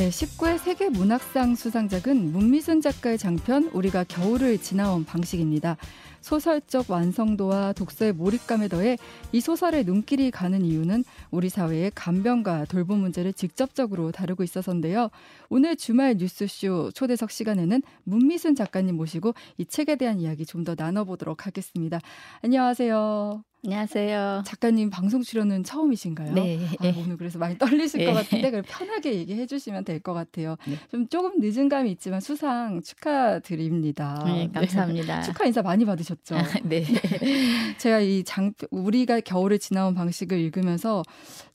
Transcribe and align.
제19회 0.00 0.56
세계 0.56 0.88
문학상 0.88 1.54
수상작은 1.54 2.32
문미순 2.32 2.80
작가의 2.80 3.18
장편 3.18 3.64
우리가 3.74 4.04
겨울을 4.04 4.56
지나온 4.56 5.04
방식입니다. 5.04 5.76
소설적 6.22 6.90
완성도와 6.90 7.74
독서의 7.74 8.14
몰입감에 8.14 8.68
더해 8.68 8.96
이 9.32 9.42
소설의 9.42 9.84
눈길이 9.84 10.30
가는 10.30 10.64
이유는 10.64 11.04
우리 11.30 11.50
사회의 11.50 11.92
간병과 11.94 12.64
돌봄 12.66 13.00
문제를 13.00 13.34
직접적으로 13.34 14.10
다루고 14.10 14.42
있어서인데요. 14.42 15.10
오늘 15.50 15.76
주말 15.76 16.16
뉴스쇼 16.16 16.92
초대석 16.92 17.30
시간에는 17.30 17.82
문미순 18.04 18.54
작가님 18.54 18.96
모시고 18.96 19.34
이 19.58 19.66
책에 19.66 19.96
대한 19.96 20.18
이야기 20.18 20.46
좀 20.46 20.60
더 20.64 20.74
나눠보도록 20.76 21.46
하겠습니다. 21.46 22.00
안녕하세요. 22.42 23.49
안녕하세요. 23.62 24.44
작가님 24.46 24.88
방송 24.88 25.20
출연은 25.20 25.64
처음이신가요? 25.64 26.32
네. 26.32 26.58
아, 26.80 26.92
오늘 26.96 27.18
그래서 27.18 27.38
많이 27.38 27.58
떨리실 27.58 27.98
네. 27.98 28.06
것 28.06 28.14
같은데 28.14 28.50
그럼 28.50 28.64
편하게 28.66 29.14
얘기해 29.16 29.44
주시면 29.46 29.84
될 29.84 30.00
것 30.00 30.14
같아요. 30.14 30.56
네. 30.66 30.76
좀 30.90 31.06
조금 31.08 31.32
늦은 31.40 31.68
감이 31.68 31.90
있지만 31.90 32.20
수상 32.20 32.80
축하드립니다. 32.80 34.22
네, 34.24 34.48
감사합니다. 34.50 35.16
네. 35.20 35.22
축하 35.28 35.44
인사 35.44 35.60
많이 35.60 35.84
받으셨죠? 35.84 36.36
아, 36.36 36.42
네. 36.64 36.84
제가 37.76 38.00
이 38.00 38.24
장 38.24 38.54
우리가 38.70 39.20
겨울을 39.20 39.58
지나온 39.58 39.94
방식을 39.94 40.38
읽으면서 40.38 41.02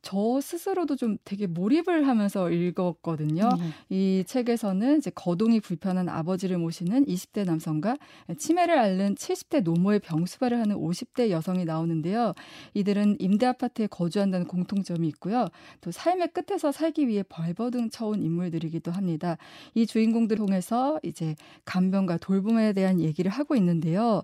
저 0.04 0.40
스스로도 0.42 0.98
좀 0.98 1.18
되게 1.26 1.48
몰입을 1.48 2.08
하면서 2.08 2.52
읽었거든요. 2.52 3.50
음. 3.60 3.74
이 3.90 4.24
책에서는 4.28 5.00
이제 5.00 5.10
거동이 5.10 5.60
불편한 5.60 6.08
아버지를 6.08 6.60
모시는 6.60 7.06
20대 7.06 7.46
남성과 7.46 7.98
치매를 8.38 8.78
앓는 8.78 9.16
70대 9.16 9.64
노모의 9.64 10.00
병수발을 10.02 10.60
하는 10.60 10.76
50대 10.76 11.32
여성이 11.32 11.66
나오는 11.66 11.95
있는데요. 11.96 12.34
이들은 12.74 13.18
임대 13.20 13.46
아파트에 13.46 13.88
거주한다는 13.88 14.48
공통점이 14.48 15.08
있고요. 15.10 15.48
또 15.82 15.92
삶의 15.92 16.30
끝에서 16.34 16.72
살기 16.72 17.08
위해 17.08 17.24
벌버둥 17.28 17.90
쳐온 17.90 18.22
인물들이기도 18.22 18.92
합니다. 18.92 19.38
이 19.74 19.86
주인공들 19.86 20.38
통해서 20.38 21.00
이제 21.04 21.36
간병과 21.66 22.18
돌봄에 22.18 22.74
대한 22.74 23.00
얘기를 23.00 23.32
하고 23.32 23.56
있는데요. 23.56 24.24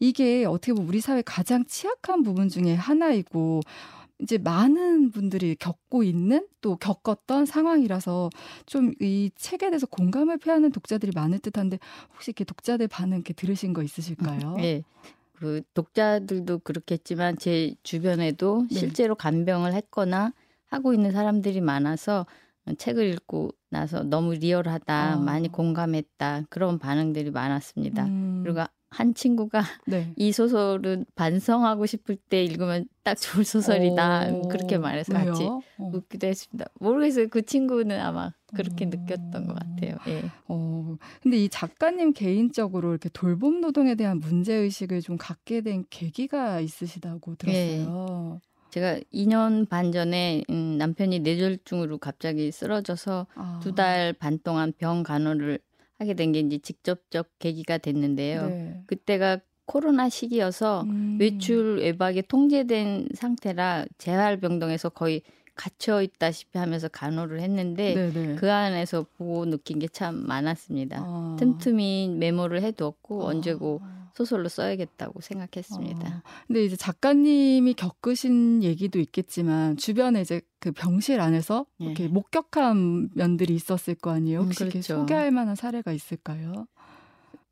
이게 0.00 0.44
어떻게 0.44 0.72
보면 0.72 0.88
우리 0.88 1.00
사회 1.00 1.22
가장 1.22 1.64
취약한 1.64 2.22
부분 2.22 2.48
중에 2.48 2.74
하나이고 2.74 3.60
이제 4.18 4.38
많은 4.38 5.10
분들이 5.10 5.56
겪고 5.56 6.04
있는 6.04 6.46
또 6.60 6.76
겪었던 6.76 7.44
상황이라서 7.44 8.30
좀 8.66 8.94
이 9.00 9.30
책에 9.36 9.68
대해서 9.70 9.86
공감을 9.86 10.38
표하는 10.38 10.70
독자들이 10.70 11.12
많을 11.14 11.40
듯한데 11.40 11.78
혹시 12.14 12.30
이렇게 12.30 12.44
독자들 12.44 12.88
반응 12.88 13.18
이렇게 13.18 13.32
들으신 13.32 13.72
거 13.72 13.82
있으실까요? 13.82 14.56
네. 14.56 14.82
그 15.42 15.62
독자들도 15.74 16.60
그렇겠지만 16.60 17.36
제 17.36 17.74
주변에도 17.82 18.64
네. 18.70 18.78
실제로 18.78 19.16
간병을 19.16 19.74
했거나 19.74 20.32
하고 20.68 20.94
있는 20.94 21.10
사람들이 21.10 21.60
많아서 21.60 22.26
책을 22.78 23.12
읽고 23.14 23.50
나서 23.68 24.04
너무 24.04 24.34
리얼하다, 24.34 25.12
아. 25.14 25.16
많이 25.16 25.48
공감했다 25.48 26.44
그런 26.48 26.78
반응들이 26.78 27.32
많았습니다. 27.32 28.04
음. 28.04 28.42
그리고 28.44 28.60
한 28.92 29.14
친구가 29.14 29.62
네. 29.86 30.12
이 30.16 30.32
소설은 30.32 31.06
반성하고 31.14 31.86
싶을 31.86 32.16
때 32.16 32.44
읽으면 32.44 32.86
딱 33.02 33.14
좋을 33.14 33.44
소설이다 33.44 34.32
오. 34.32 34.48
그렇게 34.48 34.76
말해서 34.76 35.14
왜요? 35.14 35.24
같이 35.24 35.44
어. 35.44 35.60
웃기도 35.78 36.26
했습니다. 36.26 36.66
모르겠어요. 36.78 37.28
그 37.28 37.42
친구는 37.42 37.98
아마 38.00 38.32
그렇게 38.54 38.84
음. 38.84 38.90
느꼈던 38.90 39.46
것 39.46 39.58
같아요. 39.58 39.96
예. 40.08 40.30
어, 40.46 40.96
근데 41.22 41.38
이 41.38 41.48
작가님 41.48 42.12
개인적으로 42.12 42.90
이렇게 42.90 43.08
돌봄 43.08 43.62
노동에 43.62 43.94
대한 43.94 44.18
문제 44.18 44.54
의식을 44.54 45.00
좀 45.00 45.16
갖게 45.16 45.62
된 45.62 45.84
계기가 45.88 46.60
있으시다고 46.60 47.36
들었어요. 47.36 48.40
예. 48.42 48.52
제가 48.72 49.00
2년 49.12 49.68
반 49.68 49.92
전에 49.92 50.44
음, 50.48 50.76
남편이 50.78 51.20
뇌졸중으로 51.20 51.98
갑자기 51.98 52.50
쓰러져서 52.50 53.26
아. 53.34 53.60
두달 53.62 54.14
반 54.14 54.38
동안 54.38 54.72
병 54.78 55.02
간호를 55.02 55.58
하게 56.02 56.14
된 56.14 56.32
게 56.32 56.40
이제 56.40 56.58
직접적 56.58 57.30
계기가 57.38 57.78
됐는데요. 57.78 58.46
네. 58.48 58.82
그때가 58.86 59.38
코로나 59.64 60.08
시기여서 60.08 60.82
음. 60.82 61.16
외출 61.20 61.78
외박이 61.78 62.22
통제된 62.22 63.08
상태라 63.14 63.86
재활병동에서 63.98 64.88
거의 64.90 65.22
갇혀 65.54 66.02
있다시피 66.02 66.58
하면서 66.58 66.88
간호를 66.88 67.40
했는데 67.40 67.94
네네. 67.94 68.36
그 68.36 68.50
안에서 68.50 69.04
보고 69.18 69.44
느낀 69.46 69.78
게 69.78 69.86
참 69.88 70.26
많았습니다. 70.26 70.98
아. 71.00 71.36
틈틈이 71.38 72.16
메모를 72.18 72.62
해두었고 72.62 73.22
아. 73.22 73.26
언제고 73.26 73.80
소설로 74.14 74.48
써야겠다고 74.48 75.20
생각했습니다. 75.20 76.06
아. 76.08 76.22
근데 76.46 76.64
이제 76.64 76.76
작가님이 76.76 77.74
겪으신 77.74 78.62
얘기도 78.62 78.98
있겠지만 78.98 79.76
주변에 79.76 80.20
이제 80.20 80.40
그 80.60 80.72
병실 80.72 81.20
안에서 81.20 81.66
예. 81.80 81.86
이렇게 81.86 82.08
목격한 82.08 83.10
면들이 83.14 83.54
있었을 83.54 83.94
거 83.94 84.10
아니에요? 84.10 84.40
혹시 84.40 84.64
음, 84.64 84.70
그렇죠. 84.70 84.96
소개할 85.00 85.30
만한 85.30 85.54
사례가 85.54 85.92
있을까요? 85.92 86.66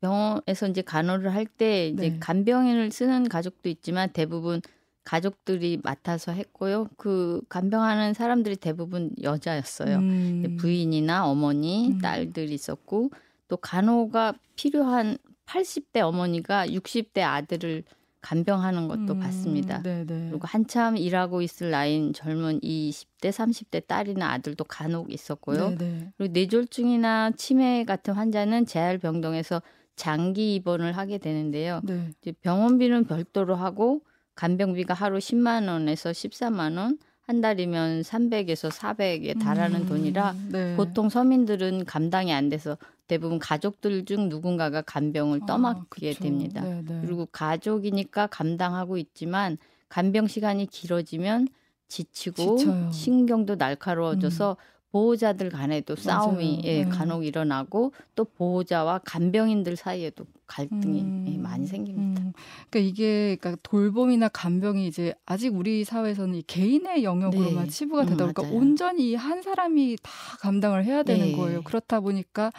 병원에서 0.01 0.67
이제 0.67 0.81
간호를 0.81 1.33
할 1.33 1.45
때 1.45 1.87
이제 1.89 2.09
네. 2.09 2.19
간병인을 2.19 2.91
쓰는 2.91 3.27
가족도 3.29 3.69
있지만 3.69 4.09
대부분 4.13 4.61
가족들이 5.03 5.79
맡아서 5.83 6.31
했고요. 6.31 6.87
그 6.97 7.41
간병하는 7.49 8.13
사람들이 8.13 8.55
대부분 8.55 9.11
여자였어요. 9.21 9.97
음. 9.97 10.57
부인이나 10.59 11.27
어머니, 11.27 11.89
음. 11.89 11.97
딸들이 11.99 12.53
있었고 12.53 13.11
또 13.47 13.57
간호가 13.57 14.33
필요한 14.55 15.17
80대 15.45 15.99
어머니가 15.99 16.67
60대 16.67 17.19
아들을 17.19 17.83
간병하는 18.21 18.87
것도 18.87 19.13
음. 19.13 19.19
봤습니다. 19.19 19.81
네네. 19.81 20.29
그리고 20.29 20.41
한참 20.45 20.95
일하고 20.95 21.41
있을 21.41 21.71
나이인 21.71 22.13
젊은 22.13 22.59
20대, 22.61 23.31
30대 23.31 23.87
딸이나 23.87 24.31
아들도 24.31 24.63
간혹 24.65 25.11
있었고요. 25.11 25.75
네네. 25.75 26.13
그리고 26.17 26.33
뇌졸중이나 26.33 27.31
치매 27.31 27.83
같은 27.83 28.13
환자는 28.13 28.67
재활병동에서 28.67 29.61
장기 29.95 30.55
입원을 30.55 30.95
하게 30.97 31.17
되는데요. 31.17 31.81
네. 31.83 32.09
이제 32.21 32.31
병원비는 32.31 33.05
별도로 33.05 33.55
하고 33.55 34.01
간병비가 34.35 34.93
하루 34.93 35.17
10만 35.17 35.67
원에서 35.67 36.11
14만 36.11 36.77
원, 36.77 36.97
한 37.21 37.41
달이면 37.41 38.01
300에서 38.01 38.69
400에 38.71 39.39
달하는 39.39 39.81
음, 39.81 39.85
돈이라 39.85 40.35
네. 40.49 40.75
보통 40.75 41.09
서민들은 41.09 41.85
감당이 41.85 42.33
안 42.33 42.49
돼서 42.49 42.77
대부분 43.11 43.39
가족들 43.39 44.05
중 44.05 44.29
누군가가 44.29 44.81
간병을 44.83 45.41
아, 45.43 45.45
떠맡게 45.45 46.11
아, 46.11 46.13
됩니다. 46.13 46.61
네, 46.61 46.81
네. 46.81 47.01
그리고 47.03 47.27
가족이니까 47.29 48.27
감당하고 48.27 48.97
있지만 48.97 49.57
간병 49.89 50.27
시간이 50.27 50.67
길어지면 50.67 51.49
지치고 51.89 52.55
지쳐요. 52.55 52.91
신경도 52.93 53.55
날카로워져서 53.55 54.51
음. 54.51 54.55
보호자들 54.93 55.49
간에도 55.49 55.97
싸움이 55.97 56.61
예, 56.63 56.83
네. 56.85 56.89
간혹 56.89 57.25
일어나고 57.25 57.91
또 58.15 58.23
보호자와 58.23 59.01
간병인들 59.03 59.75
사이에도 59.75 60.25
갈등이 60.47 60.97
예, 60.97 61.01
음. 61.01 61.25
예, 61.27 61.37
많이 61.37 61.67
생깁니다. 61.67 62.21
음. 62.21 62.33
그러니까 62.69 62.89
이게 62.89 63.35
그러니까 63.41 63.57
돌봄이나 63.61 64.29
간병이 64.29 64.87
이제 64.87 65.13
아직 65.25 65.53
우리 65.53 65.83
사회에서는 65.83 66.43
개인의 66.47 67.03
영역으로만 67.03 67.65
네. 67.65 67.69
치부가 67.69 68.05
되다 68.05 68.23
음, 68.25 68.33
보니까 68.33 68.43
음, 68.43 68.53
온전히 68.53 69.15
한 69.15 69.41
사람이 69.41 69.97
다 70.01 70.11
감당을 70.39 70.85
해야 70.85 71.03
되는 71.03 71.25
네. 71.25 71.35
거예요. 71.35 71.61
그렇다 71.61 71.99
보니까 71.99 72.53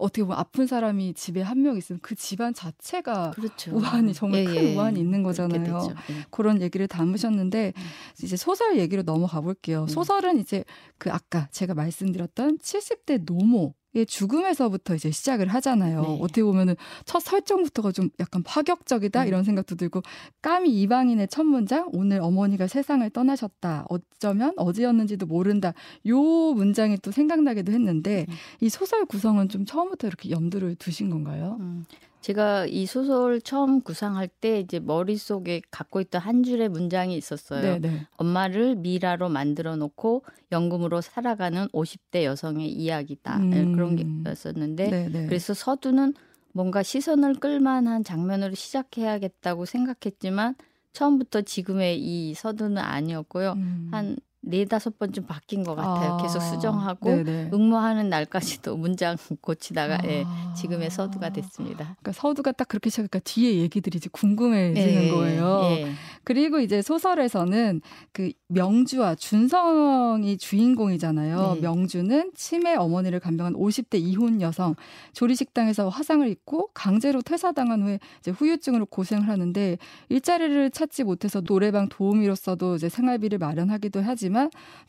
어떻게 0.00 0.22
보면 0.22 0.36
아픈 0.38 0.66
사람이 0.66 1.14
집에 1.14 1.42
한 1.42 1.60
명 1.60 1.76
있으면 1.76 2.00
그 2.02 2.14
집안 2.14 2.54
자체가 2.54 3.32
그렇죠. 3.32 3.76
우환이 3.76 4.14
정말 4.14 4.40
예, 4.40 4.44
큰 4.44 4.54
예. 4.54 4.74
우환이 4.74 4.98
있는 5.00 5.22
거잖아요. 5.22 5.88
예. 6.10 6.14
그런 6.30 6.60
얘기를 6.60 6.88
담으셨는데 6.88 7.72
음. 7.76 7.82
이제 8.22 8.36
소설 8.36 8.78
얘기로 8.78 9.02
넘어가 9.02 9.40
볼게요. 9.40 9.82
음. 9.82 9.86
소설은 9.86 10.38
이제 10.38 10.64
그 10.98 11.10
아까 11.12 11.48
제가 11.52 11.74
말씀드렸던 11.74 12.58
70대 12.58 13.24
노모 13.24 13.62
의 13.62 13.79
죽음에서부터 14.06 14.94
이제 14.94 15.10
시작을 15.10 15.48
하잖아요. 15.48 16.02
네. 16.02 16.18
어떻게 16.20 16.42
보면은 16.42 16.76
첫 17.04 17.20
설정부터가 17.20 17.92
좀 17.92 18.10
약간 18.20 18.42
파격적이다 18.42 19.22
음. 19.22 19.28
이런 19.28 19.44
생각도 19.44 19.74
들고 19.74 20.02
까미 20.42 20.70
이방인의 20.82 21.28
첫 21.28 21.44
문장 21.44 21.88
오늘 21.92 22.20
어머니가 22.20 22.66
세상을 22.66 23.08
떠나셨다. 23.10 23.86
어쩌면 23.88 24.52
어제였는지도 24.56 25.26
모른다. 25.26 25.74
요 26.06 26.20
문장이 26.20 26.98
또 26.98 27.10
생각나기도 27.10 27.72
했는데 27.72 28.26
음. 28.28 28.34
이 28.60 28.68
소설 28.68 29.04
구성은 29.06 29.48
좀 29.48 29.64
처음부터 29.64 30.06
이렇게 30.06 30.30
염두를 30.30 30.76
두신 30.76 31.10
건가요? 31.10 31.56
음. 31.60 31.84
제가 32.20 32.66
이 32.66 32.86
소설 32.86 33.40
처음 33.40 33.80
구상할 33.80 34.28
때 34.28 34.60
이제 34.60 34.78
머릿속에 34.78 35.62
갖고 35.70 36.00
있던 36.00 36.20
한 36.20 36.42
줄의 36.42 36.68
문장이 36.68 37.16
있었어요. 37.16 37.62
네네. 37.62 37.78
네. 37.80 38.06
엄마를 38.16 38.76
미라로 38.76 39.28
만들어 39.28 39.76
놓고 39.76 40.24
연금으로 40.52 41.00
살아가는 41.00 41.66
50대 41.68 42.24
여성의 42.24 42.68
이야기다. 42.68 43.38
음. 43.38 43.72
그런 43.74 43.96
게였었는데 44.24 44.90
네네. 44.90 45.08
네. 45.08 45.26
그래서 45.26 45.54
서두는 45.54 46.14
뭔가 46.52 46.82
시선을 46.82 47.34
끌만한 47.36 48.04
장면으로 48.04 48.54
시작해야겠다고 48.54 49.64
생각했지만 49.64 50.56
처음부터 50.92 51.42
지금의 51.42 52.00
이 52.00 52.34
서두는 52.34 52.78
아니었고요. 52.78 53.52
음. 53.52 53.88
한 53.92 54.16
네다섯 54.42 54.98
번쯤 54.98 55.26
바뀐 55.26 55.62
것 55.64 55.74
같아요. 55.74 56.14
아, 56.14 56.22
계속 56.22 56.40
수정하고 56.40 57.10
네네. 57.10 57.50
응모하는 57.52 58.08
날까지도 58.08 58.76
문장 58.76 59.16
고치다가 59.40 59.96
아. 59.96 60.06
예, 60.06 60.24
지금의 60.56 60.90
서두가 60.90 61.30
됐습니다. 61.30 61.96
그러니까 62.00 62.12
서두가 62.12 62.52
딱 62.52 62.66
그렇게 62.68 62.88
시작하니까 62.88 63.18
뒤에 63.20 63.56
얘기들이 63.56 63.98
이제 63.98 64.08
궁금해지는 64.10 65.02
네, 65.02 65.10
거예요. 65.10 65.60
예. 65.72 65.92
그리고 66.24 66.58
이제 66.60 66.80
소설에서는 66.80 67.82
그 68.12 68.32
명주와 68.48 69.14
준성이 69.14 70.38
주인공이잖아요. 70.38 71.54
네. 71.54 71.60
명주는 71.60 72.32
치매 72.34 72.74
어머니를 72.74 73.20
간병한 73.20 73.54
50대 73.54 74.00
이혼 74.00 74.40
여성 74.40 74.74
조리식당에서 75.12 75.88
화상을 75.90 76.26
입고 76.28 76.70
강제로 76.72 77.20
퇴사당한 77.20 77.82
후에 77.82 77.98
이제 78.20 78.30
후유증으로 78.30 78.86
고생을 78.86 79.28
하는데 79.28 79.76
일자리를 80.08 80.70
찾지 80.70 81.04
못해서 81.04 81.42
노래방 81.42 81.88
도우미로서도 81.88 82.76
이제 82.76 82.88
생활비를 82.88 83.38
마련하기도 83.38 84.00
하지만 84.02 84.29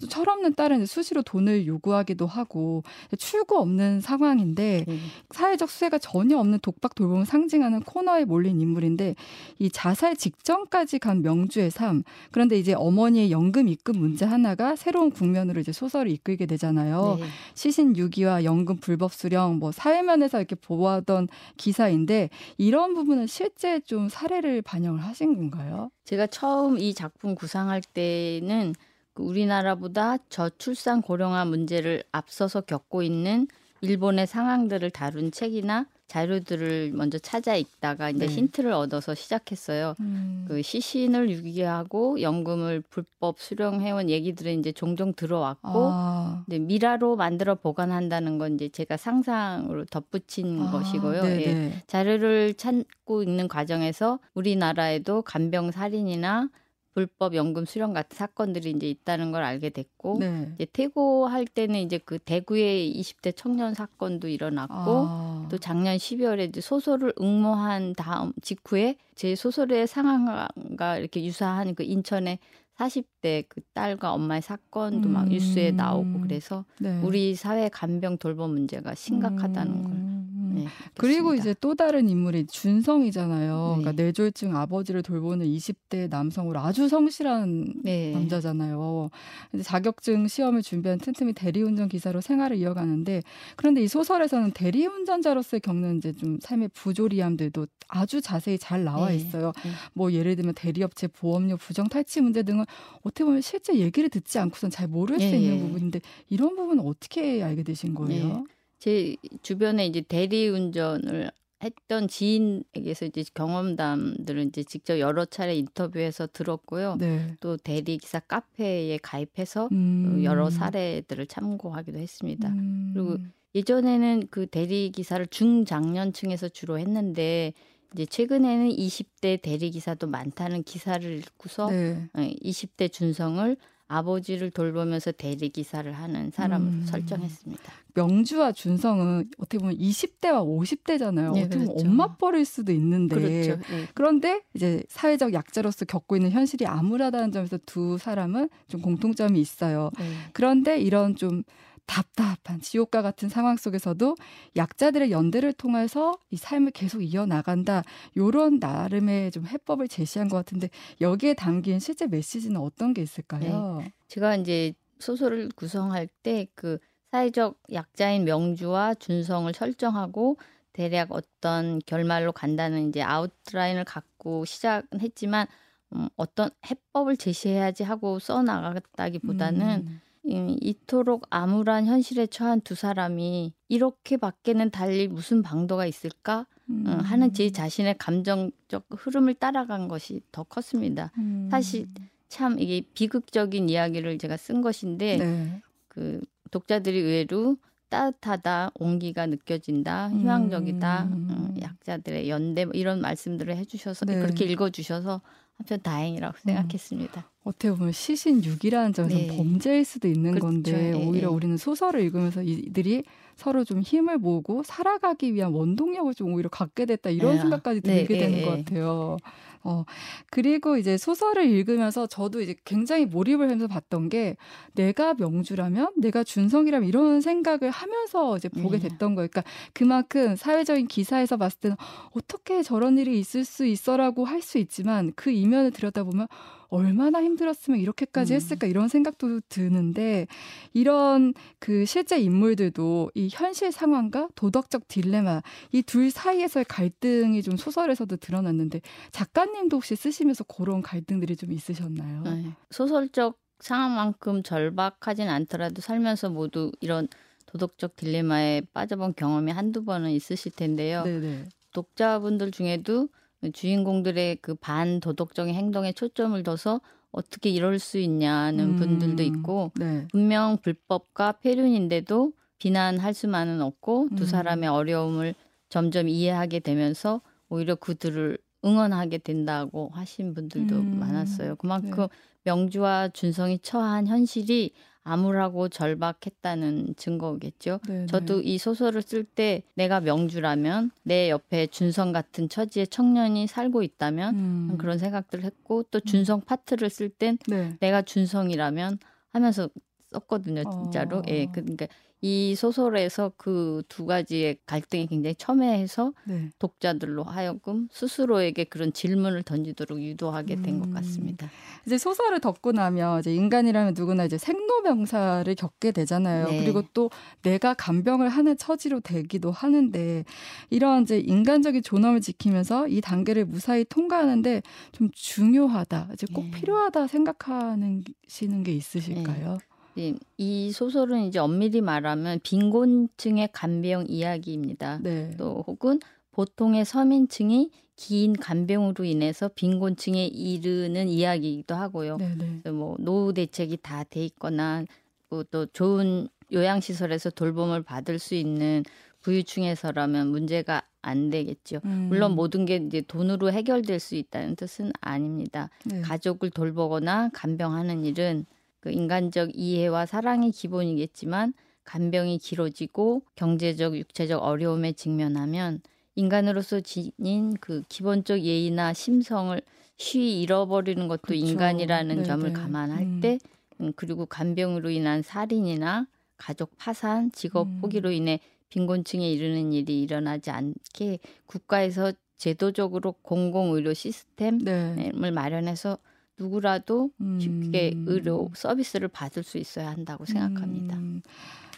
철없는 0.09 0.55
딸은 0.55 0.85
수시로 0.85 1.21
돈을 1.21 1.67
요구하기도 1.67 2.25
하고 2.25 2.83
출구 3.17 3.57
없는 3.57 4.01
상황인데 4.01 4.85
음. 4.87 5.01
사회적 5.31 5.69
수혜가 5.69 5.97
전혀 5.97 6.37
없는 6.37 6.59
독박 6.61 6.95
돌봄을 6.95 7.25
상징하는 7.25 7.81
코너에 7.81 8.25
몰린 8.25 8.61
인물인데 8.61 9.15
이 9.59 9.69
자살 9.69 10.15
직전까지 10.15 10.99
간 10.99 11.21
명주의 11.21 11.69
삶 11.69 12.03
그런데 12.31 12.57
이제 12.57 12.73
어머니의 12.73 13.29
영 13.31 13.41
연금 13.41 13.67
입금 13.67 13.97
문제 13.97 14.23
하나가 14.23 14.75
새로운 14.75 15.09
국면으로 15.09 15.59
이제 15.59 15.71
소설을 15.71 16.11
이끌게 16.11 16.45
되잖아요. 16.45 17.17
네. 17.19 17.25
시신 17.55 17.97
유기와 17.97 18.43
연금 18.43 18.77
불법 18.77 19.13
수령, 19.13 19.57
뭐 19.57 19.71
사회면에서 19.71 20.37
이렇게 20.37 20.55
보아던 20.55 21.27
기사인데 21.57 22.29
이런 22.57 22.93
부분은 22.93 23.25
실제 23.27 23.79
좀 23.79 24.09
사례를 24.09 24.61
반영을 24.61 25.03
하신 25.03 25.35
건가요? 25.35 25.89
제가 26.05 26.27
처음 26.27 26.77
이 26.77 26.93
작품 26.93 27.33
구상할 27.33 27.81
때는 27.81 28.73
그 28.73 28.90
우리나라보다 29.15 30.17
저출산 30.29 31.01
고령화 31.01 31.45
문제를 31.45 32.03
앞서서 32.11 32.61
겪고 32.61 33.03
있는 33.03 33.47
일본의 33.81 34.27
상황들을 34.27 34.89
다룬 34.91 35.31
책이나 35.31 35.87
자료들을 36.11 36.91
먼저 36.93 37.17
찾아 37.17 37.55
읽다가 37.55 38.09
이제 38.09 38.27
네. 38.27 38.33
힌트를 38.33 38.73
얻어서 38.73 39.15
시작했어요. 39.15 39.95
음. 40.01 40.43
그 40.45 40.61
시신을 40.61 41.29
유기하고 41.29 42.21
연금을 42.21 42.83
불법 42.89 43.39
수령해온 43.39 44.09
얘기들은 44.09 44.59
이제 44.59 44.73
종종 44.73 45.13
들어왔고, 45.13 45.69
아. 45.89 46.43
네, 46.47 46.59
미라로 46.59 47.15
만들어 47.15 47.55
보관한다는 47.55 48.39
건 48.39 48.55
이제 48.55 48.67
제가 48.67 48.97
상상으로 48.97 49.85
덧붙인 49.85 50.61
아. 50.63 50.71
것이고요. 50.71 51.23
예. 51.23 51.83
자료를 51.87 52.55
찾고 52.55 53.23
있는 53.23 53.47
과정에서 53.47 54.19
우리나라에도 54.33 55.21
간병 55.21 55.71
살인이나 55.71 56.49
불법 56.93 57.35
연금 57.35 57.65
수령 57.65 57.93
같은 57.93 58.17
사건들이 58.17 58.71
이제 58.71 58.89
있다는 58.89 59.31
걸 59.31 59.43
알게 59.43 59.69
됐고 59.69 60.17
네. 60.19 60.51
이제 60.55 60.67
퇴고할 60.71 61.45
때는 61.45 61.79
이제 61.79 61.97
그 61.97 62.19
대구의 62.19 62.93
20대 62.99 63.33
청년 63.35 63.73
사건도 63.73 64.27
일어났고 64.27 64.75
아. 64.75 65.47
또 65.49 65.57
작년 65.57 65.97
12월에 65.97 66.49
이제 66.49 66.61
소설을 66.61 67.13
응모한 67.19 67.93
다음 67.93 68.33
직후에 68.41 68.97
제 69.15 69.35
소설의 69.35 69.87
상황과 69.87 70.97
이렇게 70.97 71.23
유사한 71.23 71.75
그 71.75 71.83
인천의 71.83 72.39
40대 72.77 73.45
그 73.47 73.61
딸과 73.73 74.13
엄마의 74.13 74.41
사건도 74.41 75.09
음. 75.09 75.13
막 75.13 75.29
뉴스에 75.29 75.71
나오고 75.71 76.21
그래서 76.21 76.65
네. 76.79 76.99
우리 77.03 77.35
사회 77.35 77.69
간병 77.69 78.17
돌봄 78.17 78.51
문제가 78.51 78.95
심각하다는 78.95 79.73
음. 79.73 79.83
걸 79.83 80.10
네, 80.55 80.65
그리고 80.95 81.33
이제 81.35 81.55
또 81.59 81.75
다른 81.75 82.09
인물이 82.09 82.47
준성이잖아요. 82.47 83.75
네. 83.77 83.83
그러니까 83.83 84.03
뇌졸중 84.03 84.55
아버지를 84.55 85.03
돌보는 85.03 85.45
20대 85.45 86.09
남성으로 86.09 86.59
아주 86.59 86.87
성실한 86.87 87.73
네. 87.83 88.11
남자잖아요. 88.11 89.09
이제 89.53 89.63
자격증 89.63 90.27
시험을 90.27 90.61
준비한 90.61 90.99
틈틈이 90.99 91.33
대리운전 91.33 91.89
기사로 91.89 92.21
생활을 92.21 92.57
이어가는데 92.57 93.21
그런데 93.55 93.81
이 93.81 93.87
소설에서는 93.87 94.51
대리운전자로서 94.51 95.59
겪는 95.59 95.97
이제 95.97 96.13
좀 96.13 96.39
삶의 96.41 96.69
부조리함들도 96.73 97.67
아주 97.87 98.21
자세히 98.21 98.57
잘 98.57 98.83
나와 98.83 99.09
네. 99.09 99.17
있어요. 99.17 99.51
네. 99.63 99.71
뭐 99.93 100.11
예를 100.11 100.35
들면 100.35 100.53
대리업체 100.55 101.07
보험료 101.07 101.57
부정 101.57 101.87
탈취 101.89 102.21
문제 102.21 102.43
등을 102.43 102.65
어떻게 103.01 103.23
보면 103.23 103.41
실제 103.41 103.75
얘기를 103.77 104.09
듣지 104.09 104.39
않고선 104.39 104.69
잘 104.69 104.87
모를 104.87 105.19
수 105.19 105.25
예, 105.25 105.37
있는 105.37 105.57
예. 105.57 105.59
부분인데 105.59 106.01
이런 106.29 106.55
부분은 106.55 106.85
어떻게 106.85 107.43
알게 107.43 107.63
되신 107.63 107.93
거예요? 107.93 108.45
예. 108.87 109.15
제 109.15 109.15
주변에 109.41 109.85
이제 109.85 110.01
대리운전을 110.01 111.31
했던 111.63 112.07
지인에게서 112.07 113.05
이제 113.05 113.23
경험담들을 113.33 114.47
이제 114.47 114.63
직접 114.63 114.99
여러 114.99 115.25
차례 115.25 115.55
인터뷰해서 115.55 116.27
들었고요. 116.27 116.95
네. 116.99 117.35
또 117.39 117.57
대리 117.57 117.97
기사 117.97 118.19
카페에 118.19 118.97
가입해서 118.97 119.69
음. 119.71 120.23
여러 120.23 120.49
사례들을 120.49 121.27
참고하기도 121.27 121.99
했습니다. 121.99 122.49
음. 122.49 122.91
그리고 122.93 123.17
예전에는 123.53 124.27
그 124.31 124.47
대리 124.47 124.91
기사를 124.91 125.25
중장년층에서 125.27 126.49
주로 126.49 126.79
했는데 126.79 127.53
이제 127.93 128.05
최근에는 128.05 128.69
20대 128.69 129.41
대리 129.41 129.69
기사도 129.69 130.07
많다는 130.07 130.63
기사를 130.63 131.17
읽고서 131.19 131.69
네. 131.69 132.07
20대 132.15 132.85
어, 132.85 132.87
준성을 132.87 133.57
아버지를 133.91 134.51
돌보면서 134.51 135.11
대리 135.11 135.49
기사를 135.49 135.91
하는 135.91 136.31
사람으로 136.31 136.71
음. 136.71 136.85
설정했습니다. 136.85 137.71
명주와 137.93 138.53
준성은 138.53 139.31
어떻게 139.37 139.57
보면 139.57 139.77
20대와 139.77 140.45
50대잖아요. 140.45 141.33
네, 141.33 141.41
어떻게 141.41 141.57
보면 141.57 141.67
그렇죠. 141.67 141.89
엄마 141.89 142.15
뻘일 142.15 142.45
수도 142.45 142.71
있는데 142.71 143.15
그렇죠. 143.15 143.61
네. 143.69 143.87
그런데 143.93 144.41
이제 144.53 144.81
사회적 144.87 145.33
약자로서 145.33 145.83
겪고 145.85 146.15
있는 146.15 146.31
현실이 146.31 146.65
암울하다는 146.65 147.33
점에서 147.33 147.59
두 147.65 147.97
사람은 147.97 148.49
좀 148.69 148.81
공통점이 148.81 149.39
있어요. 149.39 149.91
네. 149.99 150.05
그런데 150.31 150.79
이런 150.79 151.15
좀 151.15 151.43
답답한 151.85 152.61
지옥과 152.61 153.01
같은 153.01 153.27
상황 153.29 153.57
속에서도 153.57 154.15
약자들의 154.55 155.11
연대를 155.11 155.53
통해서 155.53 156.17
이 156.29 156.37
삶을 156.37 156.71
계속 156.71 157.01
이어나간다. 157.01 157.83
요런 158.15 158.59
나름의 158.59 159.31
좀 159.31 159.45
해법을 159.45 159.87
제시한 159.87 160.29
것 160.29 160.37
같은데 160.37 160.69
여기에 161.01 161.33
담긴 161.33 161.79
실제 161.79 162.07
메시지는 162.07 162.59
어떤 162.61 162.93
게 162.93 163.01
있을까요? 163.01 163.79
네. 163.79 163.93
제가 164.07 164.35
이제 164.37 164.73
소설을 164.99 165.49
구성할 165.55 166.07
때 166.23 166.47
그 166.55 166.77
사회적 167.11 167.59
약자인 167.73 168.23
명주와 168.23 168.95
준성을 168.95 169.51
설정하고 169.53 170.37
대략 170.73 171.11
어떤 171.11 171.79
결말로 171.85 172.31
간다는 172.31 172.87
이제 172.87 173.01
아웃라인을 173.01 173.83
갖고 173.83 174.45
시작은 174.45 175.01
했지만 175.01 175.47
음, 175.93 176.07
어떤 176.15 176.49
해법을 176.65 177.17
제시해야지 177.17 177.83
하고 177.83 178.19
써 178.19 178.41
나갔다기보다는 178.41 179.83
음. 179.85 180.01
이토록 180.23 181.25
암울한 181.29 181.87
현실에 181.87 182.27
처한 182.27 182.61
두 182.61 182.75
사람이 182.75 183.53
이렇게밖에는 183.69 184.69
달리 184.69 185.07
무슨 185.07 185.41
방도가 185.41 185.85
있을까 185.85 186.45
음. 186.69 186.85
하는 186.85 187.33
제 187.33 187.49
자신의 187.49 187.97
감정적 187.97 188.85
흐름을 188.89 189.33
따라간 189.35 189.87
것이 189.87 190.21
더 190.31 190.43
컸습니다. 190.43 191.11
음. 191.17 191.47
사실 191.49 191.87
참 192.29 192.59
이게 192.59 192.81
비극적인 192.93 193.69
이야기를 193.69 194.17
제가 194.17 194.37
쓴 194.37 194.61
것인데 194.61 195.17
네. 195.17 195.61
그 195.87 196.21
독자들이 196.51 196.99
의외로 196.99 197.57
따뜻하다, 197.89 198.71
온기가 198.75 199.25
느껴진다, 199.25 200.09
희망적이다, 200.11 201.03
음. 201.03 201.27
음, 201.29 201.61
약자들의 201.61 202.29
연대 202.29 202.63
뭐 202.63 202.71
이런 202.73 203.01
말씀들을 203.01 203.57
해주셔서 203.57 204.05
네. 204.05 204.15
그렇게 204.15 204.45
읽어주셔서 204.45 205.19
한편 205.57 205.79
다행이라고 205.81 206.35
음. 206.37 206.41
생각했습니다. 206.45 207.31
어떻게 207.43 207.71
보면 207.71 207.91
시신 207.91 208.41
6이라는 208.41 208.93
점에서 208.93 209.15
네. 209.17 209.35
범죄일 209.35 209.83
수도 209.83 210.07
있는 210.07 210.31
그렇죠. 210.31 210.45
건데 210.47 210.91
네. 210.91 210.93
오히려 210.93 211.31
우리는 211.31 211.57
소설을 211.57 212.01
읽으면서 212.01 212.43
이들이 212.43 213.03
서로 213.35 213.63
좀 213.63 213.81
힘을 213.81 214.17
모으고 214.19 214.61
살아가기 214.63 215.33
위한 215.33 215.51
원동력을 215.51 216.13
좀 216.13 216.33
오히려 216.33 216.49
갖게 216.49 216.85
됐다 216.85 217.09
이런 217.09 217.35
네. 217.35 217.41
생각까지 217.41 217.81
네. 217.81 218.05
들게 218.05 218.19
되는 218.19 218.45
것 218.45 218.57
같아요. 218.57 219.17
어, 219.63 219.83
그리고 220.29 220.77
이제 220.77 220.97
소설을 220.97 221.45
읽으면서 221.45 222.07
저도 222.07 222.41
이제 222.41 222.55
굉장히 222.65 223.05
몰입을 223.05 223.45
하면서 223.45 223.67
봤던 223.67 224.09
게 224.09 224.35
내가 224.73 225.13
명주라면 225.13 225.93
내가 225.97 226.23
준성이라면 226.23 226.87
이런 226.87 227.21
생각을 227.21 227.69
하면서 227.69 228.37
이제 228.37 228.49
보게 228.49 228.79
네. 228.79 228.89
됐던 228.89 229.15
거예요. 229.15 229.27
그러니까 229.29 229.43
그만큼 229.73 230.35
사회적인 230.35 230.87
기사에서 230.87 231.37
봤을 231.37 231.59
때는 231.59 231.77
어떻게 232.11 232.63
저런 232.63 232.97
일이 232.97 233.19
있을 233.19 233.45
수 233.45 233.65
있어라고 233.65 234.25
할 234.25 234.41
수 234.41 234.57
있지만 234.57 235.13
그 235.15 235.29
이면을 235.29 235.69
들여다보면 235.71 236.27
얼마나 236.71 237.21
힘들었으면 237.21 237.79
이렇게까지 237.79 238.33
음. 238.33 238.35
했을까 238.35 238.65
이런 238.65 238.87
생각도 238.87 239.41
드는데 239.49 240.25
이런 240.73 241.33
그 241.59 241.85
실제 241.85 242.19
인물들도 242.19 243.11
이 243.13 243.27
현실 243.31 243.71
상황과 243.71 244.29
도덕적 244.35 244.87
딜레마 244.87 245.41
이 245.73 245.83
둘 245.83 246.09
사이에서의 246.09 246.65
갈등이 246.65 247.43
좀 247.43 247.57
소설에서도 247.57 248.15
드러났는데 248.15 248.81
작가님도 249.11 249.77
혹시 249.77 249.95
쓰시면서 249.95 250.45
그런 250.45 250.81
갈등들이 250.81 251.35
좀 251.35 251.51
있으셨나요? 251.51 252.23
네. 252.23 252.45
소설적 252.69 253.37
상황만큼 253.59 254.41
절박하진 254.43 255.27
않더라도 255.27 255.81
살면서 255.81 256.29
모두 256.29 256.71
이런 256.79 257.07
도덕적 257.47 257.97
딜레마에 257.97 258.61
빠져본 258.73 259.13
경험이 259.15 259.51
한두 259.51 259.83
번은 259.83 260.11
있으실 260.11 260.53
텐데요. 260.53 261.03
네네. 261.03 261.43
독자분들 261.73 262.51
중에도 262.51 263.09
주인공들의 263.53 264.37
그 264.41 264.55
반도덕적인 264.55 265.55
행동에 265.55 265.91
초점을 265.93 266.41
둬서 266.43 266.81
어떻게 267.11 267.49
이럴 267.49 267.79
수 267.79 267.97
있냐는 267.97 268.69
음, 268.69 268.75
분들도 268.75 269.23
있고 269.23 269.71
네. 269.75 270.07
분명 270.11 270.57
불법과 270.61 271.33
폐륜인데도 271.33 272.33
비난할 272.57 273.13
수만은 273.13 273.61
없고 273.61 274.09
두 274.15 274.23
음. 274.23 274.27
사람의 274.27 274.69
어려움을 274.69 275.35
점점 275.69 276.07
이해하게 276.07 276.59
되면서 276.59 277.21
오히려 277.49 277.75
그들을 277.75 278.37
응원하게 278.63 279.17
된다고 279.17 279.89
하신 279.93 280.33
분들도 280.33 280.75
음. 280.75 280.99
많았어요. 280.99 281.55
그만큼 281.55 282.07
네. 282.07 282.07
명주와 282.43 283.09
준성이 283.09 283.59
처한 283.59 284.07
현실이 284.07 284.73
암울하고 285.03 285.69
절박했다는 285.69 286.95
증거겠죠. 286.95 287.79
네네. 287.87 288.05
저도 288.05 288.41
이 288.41 288.57
소설을 288.57 289.01
쓸 289.01 289.23
때 289.23 289.63
내가 289.73 289.99
명주라면 289.99 290.91
내 291.03 291.29
옆에 291.29 291.67
준성 291.67 292.11
같은 292.11 292.49
처지의 292.49 292.87
청년이 292.87 293.47
살고 293.47 293.83
있다면 293.83 294.35
음. 294.35 294.77
그런 294.77 294.97
생각들을 294.99 295.43
했고 295.43 295.83
또 295.83 295.99
음. 295.99 296.05
준성 296.05 296.41
파트를 296.41 296.89
쓸땐 296.89 297.39
네. 297.47 297.75
내가 297.79 298.01
준성이라면 298.03 298.99
하면서 299.33 299.69
썼거든요, 300.11 300.63
진짜로. 300.69 301.19
어. 301.19 301.23
예, 301.29 301.47
그러니까 301.47 301.87
이 302.21 302.55
소설에서 302.55 303.31
그 303.37 303.81
두 303.87 304.05
가지의 304.05 304.57
갈등이 304.65 305.07
굉장히 305.07 305.35
첨예해서 305.35 306.13
네. 306.25 306.49
독자들로 306.59 307.23
하여금 307.23 307.87
스스로에게 307.91 308.65
그런 308.65 308.93
질문을 308.93 309.43
던지도록 309.43 310.01
유도하게 310.01 310.61
된것 310.61 310.89
음. 310.89 310.93
같습니다. 310.93 311.49
이제 311.85 311.97
소설을 311.97 312.39
덮고 312.39 312.71
나면 312.71 313.19
이제 313.19 313.33
인간이라면 313.33 313.93
누구나 313.95 314.25
이제 314.25 314.37
생로병사를 314.37 315.53
겪게 315.55 315.91
되잖아요. 315.91 316.47
네. 316.47 316.63
그리고 316.63 316.83
또 316.93 317.09
내가 317.41 317.73
간병을 317.73 318.29
하는 318.29 318.57
처지로 318.57 318.99
되기도 319.01 319.51
하는데 319.51 320.23
이런 320.69 321.03
이제 321.03 321.19
인간적인 321.19 321.83
존엄을 321.83 322.21
지키면서 322.21 322.87
이 322.87 323.01
단계를 323.01 323.45
무사히 323.45 323.83
통과하는데 323.85 324.61
좀 324.91 325.09
중요하다, 325.13 326.09
이제 326.13 326.27
꼭 326.33 326.45
네. 326.45 326.51
필요하다 326.51 327.07
생각하는 327.07 328.03
시는 328.27 328.63
게 328.63 328.73
있으실까요? 328.73 329.57
네. 329.95 330.11
네, 330.11 330.17
이 330.37 330.71
소설은 330.71 331.25
이제 331.27 331.39
엄밀히 331.39 331.81
말하면 331.81 332.39
빈곤층의 332.43 333.49
간병 333.51 334.05
이야기입니다. 334.07 334.99
네. 335.01 335.35
또 335.37 335.63
혹은 335.67 335.99
보통의 336.31 336.85
서민층이 336.85 337.71
긴 337.95 338.33
간병으로 338.33 339.03
인해서 339.03 339.49
빈곤층에 339.49 340.25
이르는 340.25 341.07
이야기이기도 341.07 341.75
하고요. 341.75 342.17
네네. 342.17 342.61
네. 342.63 342.71
뭐 342.71 342.95
노후 342.99 343.33
대책이 343.33 343.77
다 343.77 344.03
돼 344.03 344.25
있거나 344.25 344.83
뭐또 345.29 345.67
좋은 345.67 346.27
요양시설에서 346.51 347.29
돌봄을 347.31 347.83
받을 347.83 348.17
수 348.19 348.35
있는 348.35 348.83
부유층에서라면 349.21 350.27
문제가 350.27 350.81
안 351.01 351.29
되겠죠. 351.29 351.79
음. 351.85 352.07
물론 352.09 352.33
모든 352.33 352.65
게 352.65 352.77
이제 352.77 353.01
돈으로 353.01 353.51
해결될 353.51 353.99
수 353.99 354.15
있다는 354.15 354.55
뜻은 354.55 354.91
아닙니다. 354.99 355.69
네. 355.85 356.01
가족을 356.01 356.49
돌보거나 356.49 357.29
간병하는 357.33 358.03
일은 358.05 358.45
그 358.81 358.91
인간적 358.91 359.51
이해와 359.53 360.05
사랑이 360.05 360.51
기본이겠지만 360.51 361.53
간병이 361.85 362.39
길어지고 362.39 363.21
경제적, 363.35 363.95
육체적 363.95 364.43
어려움에 364.43 364.91
직면하면 364.91 365.81
인간으로서 366.15 366.81
지닌 366.81 367.53
그 367.59 367.83
기본적 367.87 368.41
예의나 368.41 368.93
심성을 368.93 369.59
쉬 369.97 370.41
잃어버리는 370.41 371.07
것도 371.07 371.21
그렇죠. 371.21 371.45
인간이라는 371.45 372.15
네네. 372.15 372.23
점을 372.23 372.51
감안할 372.51 373.03
음. 373.03 373.19
때 373.21 373.39
음, 373.79 373.93
그리고 373.95 374.25
간병으로 374.25 374.89
인한 374.89 375.21
살인이나 375.21 376.07
가족 376.37 376.75
파산, 376.77 377.31
직업 377.31 377.67
음. 377.67 377.77
포기로 377.81 378.11
인해 378.11 378.39
빈곤층에 378.69 379.29
이르는 379.29 379.73
일이 379.73 380.01
일어나지 380.01 380.49
않게 380.49 381.19
국가에서 381.45 382.13
제도적으로 382.37 383.13
공공의료 383.21 383.93
시스템을 383.93 384.63
네. 384.63 385.11
마련해서 385.31 385.99
누구라도 386.37 387.11
쉽게 387.39 387.93
음. 387.95 388.05
의료 388.07 388.49
서비스를 388.53 389.07
받을 389.07 389.43
수 389.43 389.57
있어야 389.57 389.89
한다고 389.89 390.25
생각합니다. 390.25 390.97
음. 390.97 391.21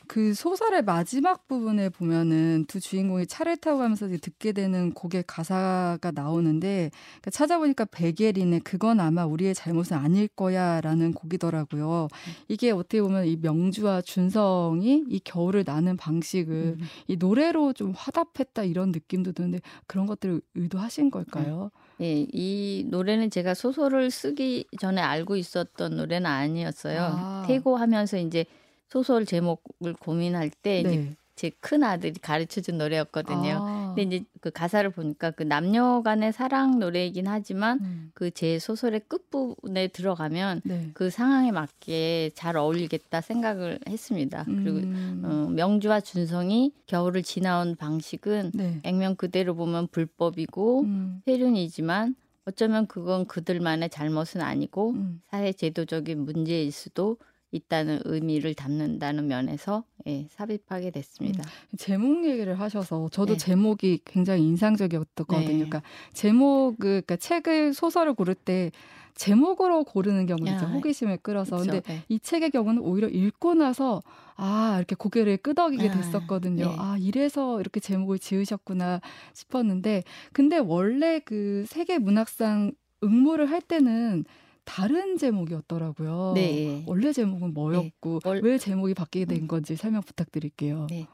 그 0.07 0.33
소설의 0.33 0.83
마지막 0.83 1.47
부분에 1.47 1.89
보면은 1.89 2.65
두 2.67 2.79
주인공이 2.79 3.25
차를 3.25 3.57
타고 3.57 3.79
가면서 3.79 4.07
듣게 4.09 4.51
되는 4.51 4.93
곡의 4.93 5.23
가사가 5.25 6.11
나오는데 6.13 6.91
그러니까 6.93 7.31
찾아보니까 7.31 7.85
베게린의 7.85 8.61
그건 8.61 8.99
아마 8.99 9.25
우리의 9.25 9.55
잘못은 9.55 9.95
아닐 9.97 10.27
거야라는 10.27 11.13
곡이더라고요. 11.13 12.09
이게 12.47 12.71
어떻게 12.71 13.01
보면 13.01 13.25
이 13.25 13.37
명주와 13.37 14.01
준성이 14.01 15.03
이 15.07 15.19
겨울을 15.23 15.63
나는 15.65 15.97
방식을 15.97 16.77
음. 16.79 16.85
이 17.07 17.15
노래로 17.15 17.73
좀 17.73 17.93
화답했다 17.95 18.65
이런 18.65 18.91
느낌도 18.91 19.31
드는데 19.31 19.61
그런 19.87 20.05
것들을 20.05 20.41
의도하신 20.55 21.11
걸까요? 21.11 21.71
네, 21.97 22.25
이 22.33 22.85
노래는 22.89 23.29
제가 23.29 23.53
소설을 23.53 24.11
쓰기 24.11 24.65
전에 24.79 25.01
알고 25.01 25.35
있었던 25.37 25.95
노래는 25.95 26.25
아니었어요. 26.29 26.99
아. 27.01 27.43
태고하면서 27.47 28.17
이제 28.17 28.45
소설 28.89 29.25
제목을 29.25 29.93
고민할 29.99 30.49
때 30.49 30.81
네. 30.83 30.93
이제 30.95 31.15
제 31.35 31.51
큰 31.61 31.83
아들이 31.83 32.13
가르쳐 32.19 32.61
준 32.61 32.77
노래였거든요. 32.77 33.59
아. 33.61 33.82
근데 33.95 34.03
이제 34.03 34.25
그 34.41 34.51
가사를 34.51 34.89
보니까 34.91 35.31
그 35.31 35.43
남녀 35.43 36.01
간의 36.03 36.33
사랑 36.33 36.79
노래이긴 36.79 37.27
하지만 37.27 37.79
음. 37.81 38.11
그제 38.13 38.59
소설의 38.59 39.01
끝부분에 39.07 39.87
들어가면 39.89 40.61
네. 40.63 40.91
그 40.93 41.09
상황에 41.09 41.51
맞게 41.51 42.31
잘 42.35 42.57
어울리겠다 42.57 43.21
생각을 43.21 43.79
했습니다. 43.87 44.43
그리고 44.45 44.77
음. 44.77 45.21
어, 45.23 45.49
명주와 45.51 46.01
준성이 46.01 46.73
겨울을 46.87 47.23
지나온 47.23 47.75
방식은 47.75 48.51
네. 48.53 48.79
액면 48.83 49.15
그대로 49.15 49.55
보면 49.55 49.87
불법이고 49.87 50.81
음. 50.81 51.21
폐륜이지만 51.25 52.15
어쩌면 52.45 52.87
그건 52.87 53.25
그들만의 53.25 53.89
잘못은 53.89 54.41
아니고 54.41 54.91
음. 54.91 55.21
사회 55.29 55.53
제도적인 55.53 56.19
문제일 56.19 56.71
수도 56.71 57.17
있다는 57.53 58.01
의미를 58.05 58.55
담는다는 58.55 59.27
면에서 59.27 59.83
예, 60.07 60.27
삽입하게 60.31 60.91
됐습니다. 60.91 61.43
음, 61.43 61.77
제목 61.77 62.25
얘기를 62.25 62.59
하셔서 62.59 63.07
저도 63.09 63.33
네. 63.33 63.37
제목이 63.37 64.01
굉장히 64.03 64.43
인상적이었거든요. 64.43 65.39
네. 65.39 65.53
그러니까 65.53 65.81
제목 66.13 66.77
그러니까 66.79 67.15
책을 67.15 67.73
소설을 67.73 68.15
고를 68.15 68.33
때 68.33 68.71
제목으로 69.15 69.83
고르는 69.83 70.25
경우는 70.25 70.55
이제 70.55 70.65
호기심을 70.65 71.17
끌어서 71.17 71.57
그쵸, 71.57 71.71
근데 71.71 71.81
네. 71.81 72.03
이 72.09 72.19
책의 72.19 72.49
경우는 72.49 72.81
오히려 72.81 73.07
읽고 73.07 73.53
나서 73.53 74.01
아 74.35 74.75
이렇게 74.77 74.95
고개를 74.95 75.37
끄덕이게 75.37 75.89
아, 75.89 75.91
됐었거든요. 75.91 76.65
네. 76.65 76.75
아 76.77 76.97
이래서 76.99 77.59
이렇게 77.61 77.79
제목을 77.79 78.17
지으셨구나 78.17 79.01
싶었는데 79.33 80.03
근데 80.31 80.57
원래 80.57 81.19
그 81.19 81.65
세계 81.67 81.99
문학상 81.99 82.71
응모를 83.03 83.51
할 83.51 83.61
때는 83.61 84.25
다른 84.65 85.17
제목이었더라고요. 85.17 86.33
네. 86.35 86.83
원래 86.87 87.11
제목은 87.11 87.53
뭐였고 87.53 88.19
네. 88.23 88.39
왜 88.41 88.57
제목이 88.57 88.93
바뀌게 88.93 89.25
된 89.25 89.43
음. 89.43 89.47
건지 89.47 89.75
설명 89.75 90.01
부탁드릴게요. 90.01 90.87
네. 90.89 91.07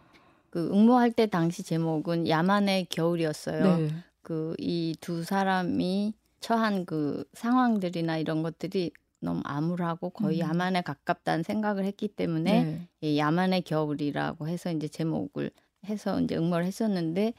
그 0.50 0.70
응모할 0.72 1.12
때 1.12 1.28
당시 1.28 1.64
제목은 1.64 2.28
야만의 2.28 2.88
겨울이었어요. 2.90 3.78
네. 3.78 3.90
그이 4.22 4.96
두 5.00 5.24
사람이 5.24 6.14
처한 6.40 6.86
그 6.86 7.24
상황들이나 7.34 8.18
이런 8.18 8.44
것들이 8.44 8.92
너무 9.20 9.42
암울하고 9.44 10.12
거의 10.12 10.42
음. 10.42 10.50
야만에 10.50 10.82
가깝다는 10.82 11.44
생각을 11.44 11.86
했기 11.86 12.08
때문에 12.08 12.64
네. 12.64 12.88
이 13.02 13.18
야만의 13.18 13.64
겨울이라고 13.64 14.48
해서 14.48 14.72
이제 14.72 14.88
제목을 14.88 15.52
해서 15.86 16.20
이제 16.22 16.36
응모를 16.36 16.66
했었는데 16.66 17.34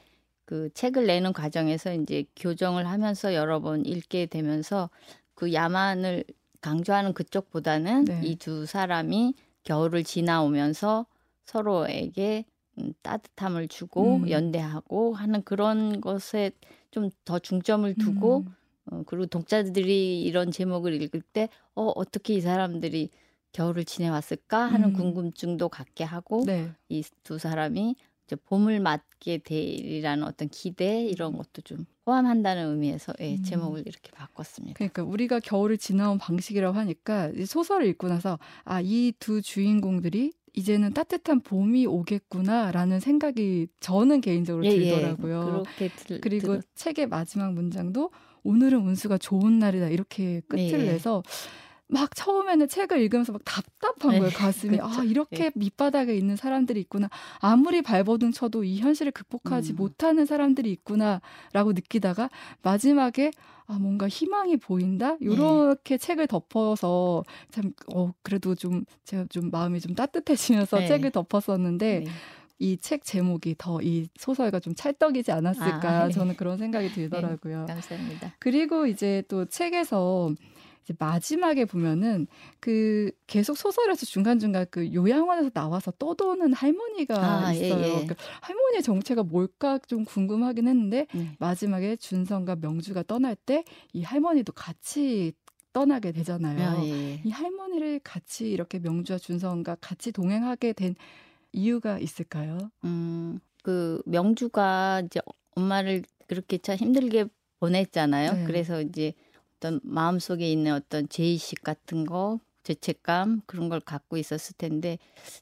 그 0.45 0.69
책을 0.73 1.07
내는 1.07 1.33
과정에서 1.33 1.93
이제 1.93 2.25
교정을 2.35 2.87
하면서 2.87 3.33
여러 3.33 3.61
번 3.61 3.85
읽게 3.85 4.25
되면서 4.25 4.89
그 5.41 5.53
야만을 5.53 6.23
강조하는 6.61 7.13
그쪽보다는 7.13 8.05
네. 8.05 8.21
이두 8.23 8.67
사람이 8.67 9.33
겨울을 9.63 10.03
지나오면서 10.03 11.07
서로에게 11.45 12.45
음, 12.77 12.93
따뜻함을 13.01 13.67
주고 13.67 14.17
음. 14.17 14.29
연대하고 14.29 15.15
하는 15.15 15.41
그런 15.43 15.99
것에 15.99 16.51
좀 16.91 17.09
더 17.25 17.39
중점을 17.39 17.91
두고 17.95 18.43
음. 18.45 18.55
어, 18.91 19.03
그리고 19.07 19.25
독자들이 19.25 20.21
이런 20.21 20.51
제목을 20.51 21.01
읽을 21.01 21.23
때 21.33 21.49
어, 21.73 21.85
어떻게 21.95 22.35
이 22.35 22.41
사람들이 22.41 23.09
겨울을 23.53 23.83
지내왔을까 23.83 24.59
하는 24.59 24.89
음. 24.89 24.93
궁금증도 24.93 25.69
갖게 25.69 26.03
하고 26.03 26.43
네. 26.45 26.69
이두 26.87 27.39
사람이 27.39 27.95
이제 28.31 28.37
봄을 28.45 28.79
맞게 28.79 29.39
되리라는 29.39 30.23
어떤 30.23 30.47
기대 30.47 31.03
이런 31.03 31.35
것도 31.35 31.61
좀 31.65 31.85
포함한다는 32.05 32.69
의미에서 32.71 33.13
예, 33.19 33.35
음. 33.35 33.43
제목을 33.43 33.81
이렇게 33.85 34.09
바꿨습니다. 34.11 34.75
그러니까 34.77 35.03
우리가 35.03 35.41
겨울을 35.41 35.77
지나온 35.77 36.17
방식이라고 36.17 36.77
하니까 36.77 37.31
소설을 37.45 37.87
읽고 37.87 38.07
나서 38.07 38.39
아 38.63 38.81
이 38.81 39.11
두 39.19 39.41
주인공들이 39.41 40.31
이제는 40.53 40.93
따뜻한 40.93 41.41
봄이 41.41 41.85
오겠구나라는 41.85 42.99
생각이 43.01 43.67
저는 43.81 44.21
개인적으로 44.21 44.65
예, 44.65 44.71
예. 44.71 44.79
들더라고요. 44.95 45.39
예, 45.39 45.51
그렇게 45.51 45.89
들, 45.89 46.21
그리고 46.21 46.47
들었... 46.47 46.63
책의 46.75 47.07
마지막 47.07 47.53
문장도 47.53 48.11
오늘은 48.43 48.79
운수가 48.79 49.17
좋은 49.17 49.59
날이다 49.59 49.89
이렇게 49.89 50.41
끝을 50.47 50.71
예. 50.71 50.91
내서 50.93 51.21
막 51.91 52.15
처음에는 52.15 52.69
책을 52.69 52.99
읽으면서 53.01 53.33
막 53.33 53.41
답답한 53.43 54.11
거예요, 54.11 54.29
네, 54.29 54.33
가슴이. 54.33 54.77
그렇죠. 54.77 55.01
아, 55.01 55.03
이렇게 55.03 55.43
네. 55.43 55.51
밑바닥에 55.55 56.15
있는 56.15 56.37
사람들이 56.37 56.79
있구나. 56.79 57.09
아무리 57.39 57.81
발버둥 57.81 58.31
쳐도 58.31 58.63
이 58.63 58.79
현실을 58.79 59.11
극복하지 59.11 59.73
음. 59.73 59.75
못하는 59.75 60.25
사람들이 60.25 60.71
있구나라고 60.71 61.73
느끼다가 61.73 62.29
마지막에 62.61 63.31
아, 63.67 63.77
뭔가 63.77 64.07
희망이 64.07 64.55
보인다? 64.57 65.17
요렇게 65.21 65.97
네. 65.97 65.97
책을 65.97 66.27
덮어서 66.27 67.23
참, 67.51 67.73
어, 67.93 68.13
그래도 68.23 68.55
좀 68.55 68.85
제가 69.03 69.25
좀 69.29 69.49
마음이 69.51 69.81
좀 69.81 69.93
따뜻해지면서 69.93 70.79
네. 70.79 70.87
책을 70.87 71.11
덮었었는데 71.11 71.99
네. 72.05 72.11
이책 72.59 73.03
제목이 73.03 73.55
더 73.57 73.81
이 73.81 74.07
소설가 74.17 74.59
좀 74.59 74.75
찰떡이지 74.75 75.31
않았을까 75.31 75.89
아, 76.03 76.05
네. 76.07 76.11
저는 76.13 76.35
그런 76.37 76.57
생각이 76.57 76.87
네, 76.87 76.93
들더라고요. 76.93 77.65
네, 77.65 77.73
감사합니다. 77.73 78.33
그리고 78.39 78.85
이제 78.85 79.23
또 79.27 79.43
책에서 79.45 80.31
마지막에 80.97 81.65
보면은 81.65 82.27
그 82.59 83.11
계속 83.27 83.57
소설에서 83.57 84.05
중간중간 84.05 84.65
그 84.71 84.93
요양원에서 84.93 85.49
나와서 85.51 85.91
떠도는 85.91 86.53
할머니가 86.53 87.45
아, 87.47 87.55
예, 87.55 87.59
있어요. 87.67 87.81
예, 87.85 88.01
예. 88.01 88.05
그 88.05 88.15
할머니의 88.41 88.81
정체가 88.83 89.23
뭘까 89.23 89.77
좀 89.87 90.03
궁금하긴 90.05 90.67
했는데 90.67 91.07
네. 91.13 91.35
마지막에 91.39 91.95
준성과 91.95 92.57
명주가 92.57 93.03
떠날 93.03 93.35
때 93.35 93.63
이 93.93 94.03
할머니도 94.03 94.53
같이 94.53 95.33
떠나게 95.73 96.11
되잖아요. 96.11 96.79
아, 96.79 96.83
예, 96.83 96.89
예. 96.89 97.21
이 97.23 97.29
할머니를 97.31 97.99
같이 98.03 98.49
이렇게 98.51 98.79
명주와 98.79 99.19
준성과 99.19 99.77
같이 99.79 100.11
동행하게 100.11 100.73
된 100.73 100.95
이유가 101.53 101.99
있을까요? 101.99 102.57
음, 102.83 103.39
그 103.63 104.01
명주가 104.05 105.01
이제 105.05 105.19
엄마를 105.55 106.03
그렇게 106.27 106.57
참 106.57 106.75
힘들게 106.77 107.25
보냈잖아요. 107.59 108.33
네. 108.33 108.43
그래서 108.45 108.81
이제 108.81 109.13
어떤 109.61 109.79
마음속에 109.83 110.51
있는 110.51 110.73
어떤 110.73 111.07
죄의식 111.07 111.61
같은 111.61 112.05
거, 112.05 112.39
죄책감 112.63 113.41
그런 113.45 113.69
걸 113.69 113.79
갖고 113.79 114.17
있었을 114.17 114.55
텐데 114.57 114.97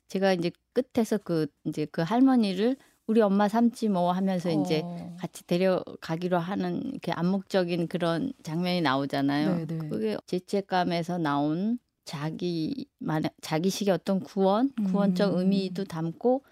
제가 0.09 0.33
이제 0.33 0.51
끝에서 0.73 1.17
그 1.17 1.47
이제 1.63 1.85
그 1.85 2.01
할머니를 2.01 2.75
우리 3.07 3.21
엄마 3.21 3.47
삼지 3.47 3.87
뭐 3.87 4.11
하면서 4.11 4.49
어. 4.49 4.61
이제 4.61 4.83
같이 5.17 5.45
데려가기로 5.47 6.37
하는 6.37 6.83
이렇게 6.91 7.13
암묵적인 7.13 7.87
그런 7.87 8.33
장면이 8.43 8.81
나오잖아요. 8.81 9.55
네네. 9.55 9.65
네. 9.65 9.89
그게 9.89 10.17
죄책감에서 10.27 11.17
나온 11.17 11.79
자기만 12.05 13.23
자기식의 13.41 13.93
어떤 13.93 14.19
구원, 14.19 14.71
구원적 14.91 15.33
음. 15.33 15.39
의미도 15.39 15.85
담고 15.85 16.43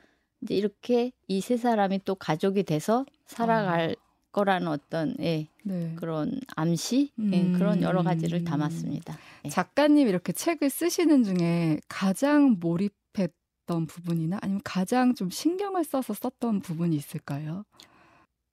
이제 0.42 0.56
이렇게 0.56 1.12
이 1.28 1.42
세 1.42 1.58
사람이 1.58 2.02
또 2.06 2.16
가족이 2.16 2.64
돼서 2.64 3.06
살아갈 3.26 3.96
아. 4.00 4.07
거라는 4.38 4.68
어떤 4.68 5.16
예, 5.20 5.48
네. 5.64 5.94
그런 5.96 6.40
암시 6.56 7.12
예, 7.32 7.42
음. 7.42 7.54
그런 7.54 7.82
여러 7.82 8.04
가지를 8.04 8.44
담았습니다. 8.44 9.18
예. 9.46 9.50
작가님 9.50 10.08
이렇게 10.08 10.32
책을 10.32 10.70
쓰시는 10.70 11.24
중에 11.24 11.80
가장 11.90 12.58
몰입했던 12.60 13.88
부분이나 13.88 14.38
아니면 14.42 14.62
가장 14.64 15.16
좀 15.16 15.32
신경을 15.32 15.84
써서 15.84 16.14
썼던 16.14 16.60
부분이 16.60 16.96
있을까요? 16.96 17.66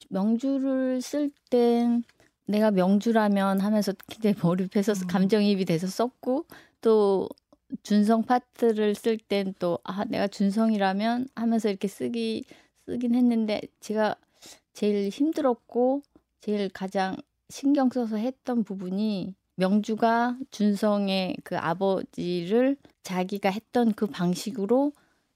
명주를 0.08 1.02
쓸 1.02 1.30
땐 1.50 2.02
내가 2.46 2.70
명주라면 2.70 3.60
하면서 3.60 3.92
굉장히 4.08 4.36
몰입해서 4.42 4.92
음. 4.94 5.06
감정이입이 5.06 5.66
돼서 5.66 5.86
썼고 5.86 6.46
또 6.80 7.28
준성 7.82 8.22
파트를 8.22 8.94
쓸 8.94 9.18
땐 9.18 9.52
또 9.58 9.78
아 9.84 10.04
내가 10.04 10.28
준성이라면 10.28 11.28
하면서 11.34 11.68
이렇게 11.68 11.88
쓰기 11.88 12.44
쓰긴 12.86 13.14
했는데 13.14 13.60
제가 13.80 14.16
제일 14.74 15.08
힘들었고 15.08 16.02
제일 16.40 16.68
가장 16.68 17.16
신경 17.48 17.88
써서 17.90 18.16
했던 18.16 18.64
부분이 18.64 19.34
명주가 19.56 20.36
준성의 20.50 21.36
그 21.44 21.56
아버지를 21.56 22.76
자기가 23.02 23.50
했던 23.50 23.92
그 23.92 24.06
방식으로 24.06 24.92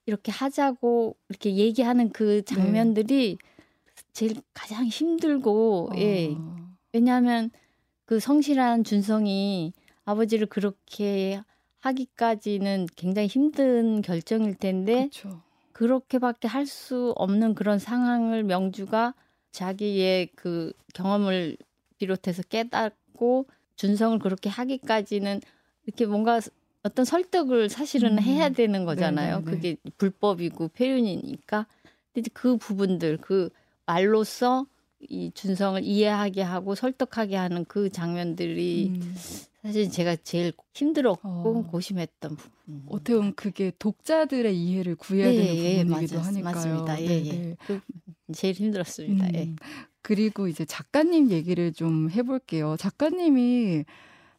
이렇게 0.06 0.32
하자고 0.32 1.16
이렇게 1.28 1.54
얘기하는 1.54 2.10
그 2.10 2.42
네. 2.42 2.42
장면들이 2.42 3.38
네. 3.40 4.04
제일 4.12 4.36
가장 4.52 4.86
힘들고 4.86 5.90
어. 5.92 5.96
예 5.98 6.36
왜냐하면 6.92 7.50
그 8.04 8.18
성실한 8.18 8.84
준성이 8.84 9.72
아버지를 10.04 10.46
그렇게 10.46 11.40
하기까지는 11.80 12.86
굉장히 12.96 13.28
힘든 13.28 14.02
결정일 14.02 14.54
텐데 14.54 15.04
그쵸. 15.04 15.42
그렇게밖에 15.72 16.48
할 16.48 16.66
수 16.66 17.12
없는 17.16 17.54
그런 17.54 17.78
상황을 17.78 18.42
명주가 18.42 19.14
자기의 19.58 20.28
그 20.36 20.72
경험을 20.94 21.56
비롯해서 21.98 22.42
깨닫고 22.42 23.46
준성을 23.74 24.16
그렇게 24.20 24.48
하기까지는 24.48 25.40
이렇게 25.84 26.06
뭔가 26.06 26.40
어떤 26.84 27.04
설득을 27.04 27.68
사실은 27.68 28.18
음. 28.18 28.22
해야 28.22 28.50
되는 28.50 28.84
거잖아요. 28.84 29.40
네네네. 29.40 29.50
그게 29.50 29.76
불법이고 29.96 30.68
표현이니까. 30.68 31.66
근데 32.14 32.30
그 32.32 32.56
부분들 32.56 33.16
그 33.16 33.50
말로써 33.84 34.66
이 35.00 35.32
준성을 35.34 35.82
이해하게 35.82 36.42
하고 36.42 36.76
설득하게 36.76 37.34
하는 37.34 37.64
그 37.64 37.90
장면들이 37.90 38.92
음. 38.94 39.14
사실 39.62 39.90
제가 39.90 40.16
제일 40.22 40.52
힘들었고 40.74 41.28
어. 41.28 41.66
고심했던 41.68 42.36
부분. 42.36 42.82
어떻게 42.86 43.14
보면 43.14 43.34
그게 43.34 43.72
독자들의 43.76 44.56
이해를 44.56 44.94
구해야 44.94 45.32
예, 45.32 45.36
되는 45.36 45.56
예, 45.56 45.82
부분이기도 45.84 46.20
하니까요. 46.20 46.54
맞습니다. 46.54 47.00
예, 47.00 47.06
예. 47.06 47.22
네, 47.22 47.30
네. 47.30 47.56
그 47.66 47.80
제일 48.32 48.54
힘들었습니다. 48.54 49.26
예. 49.26 49.28
음. 49.28 49.34
예. 49.34 49.54
그리고 50.02 50.48
이제 50.48 50.64
작가님 50.64 51.30
얘기를 51.30 51.72
좀 51.72 52.10
해볼게요. 52.10 52.76
작가님이 52.78 53.84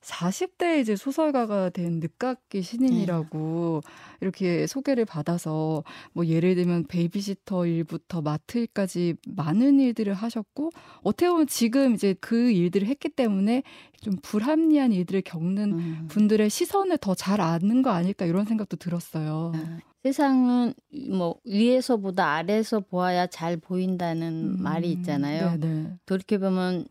40대 0.02 0.80
이제 0.80 0.95
소설가가 0.95 1.69
된 1.71 1.99
늦깎이 1.99 2.62
신인이라고 2.62 3.82
네. 3.84 3.91
이렇게 4.21 4.65
소개를 4.65 5.04
받아서 5.06 5.84
뭐 6.13 6.25
예를 6.25 6.56
들면 6.56 6.86
베이비시터 6.88 7.65
일부터 7.65 8.21
마트 8.21 8.60
일까지 8.60 9.15
많은 9.28 9.80
일들을 9.80 10.13
하셨고 10.13 10.71
어떻게 11.02 11.30
보면 11.30 11.47
지금 11.47 11.93
이제 11.93 12.15
그 12.21 12.49
일들을 12.49 12.88
했기 12.88 13.10
때문에 13.10 13.63
좀 13.99 14.15
불합리한 14.21 14.93
일들을 14.93 15.21
겪는 15.21 15.73
음. 15.73 16.08
분들의 16.10 16.49
시선을 16.49 16.97
더 16.99 17.13
잘 17.13 17.41
아는 17.41 17.82
거 17.82 17.89
아닐까 17.89 18.25
이런 18.25 18.45
생각도 18.45 18.78
들었어요. 18.78 19.52
아, 19.54 19.80
세상은 20.03 20.73
뭐 21.09 21.39
위에서보다 21.45 22.33
아래에서 22.35 22.79
보아야 22.79 23.27
잘 23.27 23.57
보인다는 23.57 24.55
음, 24.59 24.63
말이 24.63 24.91
있잖아요. 24.93 25.57
네네. 25.59 25.97
돌이켜보면 26.05 26.88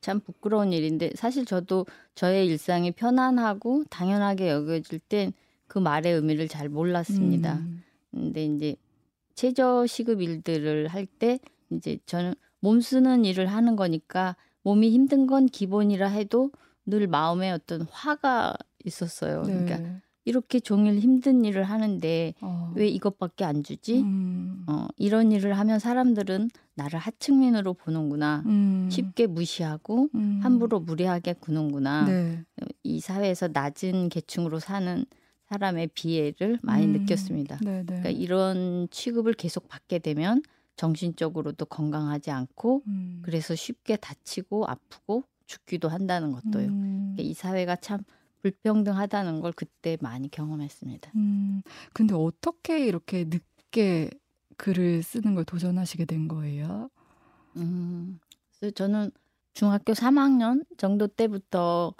참 0.00 0.20
부끄러운 0.20 0.72
일인데 0.72 1.10
사실 1.14 1.44
저도 1.44 1.86
저의 2.14 2.46
일상이 2.46 2.92
편안하고 2.92 3.84
당연하게 3.90 4.50
여겨질 4.50 5.00
땐 5.00 5.32
그 5.66 5.78
말의 5.78 6.14
의미를 6.14 6.48
잘 6.48 6.68
몰랐습니다. 6.68 7.54
음. 7.56 7.82
근데 8.12 8.44
이제 8.44 8.76
최저 9.34 9.86
시급 9.86 10.22
일들을 10.22 10.88
할 10.88 11.06
때 11.18 11.38
이제 11.70 11.98
저는 12.06 12.34
몸 12.60 12.80
쓰는 12.80 13.24
일을 13.24 13.46
하는 13.46 13.76
거니까 13.76 14.36
몸이 14.62 14.90
힘든 14.90 15.26
건 15.26 15.46
기본이라 15.46 16.08
해도 16.08 16.50
늘 16.84 17.06
마음에 17.08 17.50
어떤 17.50 17.82
화가 17.90 18.54
있었어요. 18.84 19.42
네. 19.42 19.52
그러니까 19.64 20.00
이렇게 20.26 20.58
종일 20.58 20.98
힘든 20.98 21.44
일을 21.44 21.62
하는데 21.62 22.34
어. 22.40 22.72
왜 22.74 22.88
이것밖에 22.88 23.44
안 23.44 23.62
주지? 23.62 24.00
음. 24.02 24.64
어, 24.66 24.88
이런 24.96 25.30
일을 25.30 25.56
하면 25.56 25.78
사람들은 25.78 26.50
나를 26.74 26.98
하층민으로 26.98 27.74
보는구나. 27.74 28.42
음. 28.44 28.88
쉽게 28.90 29.28
무시하고 29.28 30.08
음. 30.16 30.40
함부로 30.42 30.80
무례하게 30.80 31.34
구는구나. 31.34 32.06
네. 32.06 32.44
이 32.82 32.98
사회에서 32.98 33.48
낮은 33.52 34.08
계층으로 34.08 34.58
사는 34.58 35.06
사람의 35.48 35.90
비애를 35.94 36.58
많이 36.60 36.86
음. 36.86 36.92
느꼈습니다. 36.92 37.58
네네. 37.58 37.76
네. 37.78 37.84
그러니까 37.84 38.10
이런 38.10 38.88
취급을 38.90 39.32
계속 39.32 39.68
받게 39.68 40.00
되면 40.00 40.42
정신적으로도 40.74 41.66
건강하지 41.66 42.32
않고 42.32 42.82
음. 42.88 43.22
그래서 43.22 43.54
쉽게 43.54 43.94
다치고 43.94 44.66
아프고 44.66 45.22
죽기도 45.46 45.88
한다는 45.88 46.32
것도요. 46.32 46.66
음. 46.66 47.12
그러니까 47.14 47.22
이 47.22 47.32
사회가 47.32 47.76
참 47.76 48.00
불평등하다는 48.42 49.40
걸 49.40 49.52
그때 49.52 49.96
많이 50.00 50.30
경험했습니다. 50.30 51.12
음, 51.16 51.62
근데 51.92 52.14
어떻게 52.14 52.86
이렇게 52.86 53.24
늦게 53.24 54.10
글을 54.56 55.02
쓰는 55.02 55.34
걸 55.34 55.44
도전하시게 55.44 56.04
된 56.04 56.28
거예요? 56.28 56.88
음, 57.56 58.18
그래서 58.58 58.74
저는 58.74 59.10
중학교 59.54 59.94
3학년 59.94 60.64
정도 60.76 61.06
때부터 61.06 61.94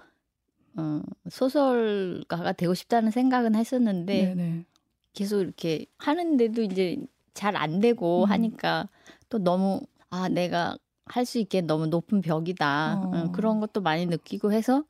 어, 0.77 1.03
소설가가 1.31 2.53
되고 2.53 2.75
싶다는 2.75 3.11
생각은 3.11 3.55
했었는데 3.55 4.35
네네. 4.35 4.66
계속 5.14 5.40
이렇게 5.40 5.87
하는데도 5.99 6.62
이제 6.62 6.96
잘 7.35 7.57
안 7.57 7.81
되고 7.81 8.25
음. 8.25 8.31
하니까 8.31 8.88
또 9.29 9.38
너무 9.38 9.81
아 10.11 10.29
내가 10.29 10.77
할 11.07 11.25
수 11.27 11.38
있게 11.38 11.61
너무 11.62 11.87
높은 11.87 12.20
벽이다 12.22 13.01
어. 13.03 13.11
어, 13.27 13.33
그런 13.33 13.61
것도 13.61 13.81
많이 13.83 14.07
느끼고 14.07 14.53
해서 14.53 14.85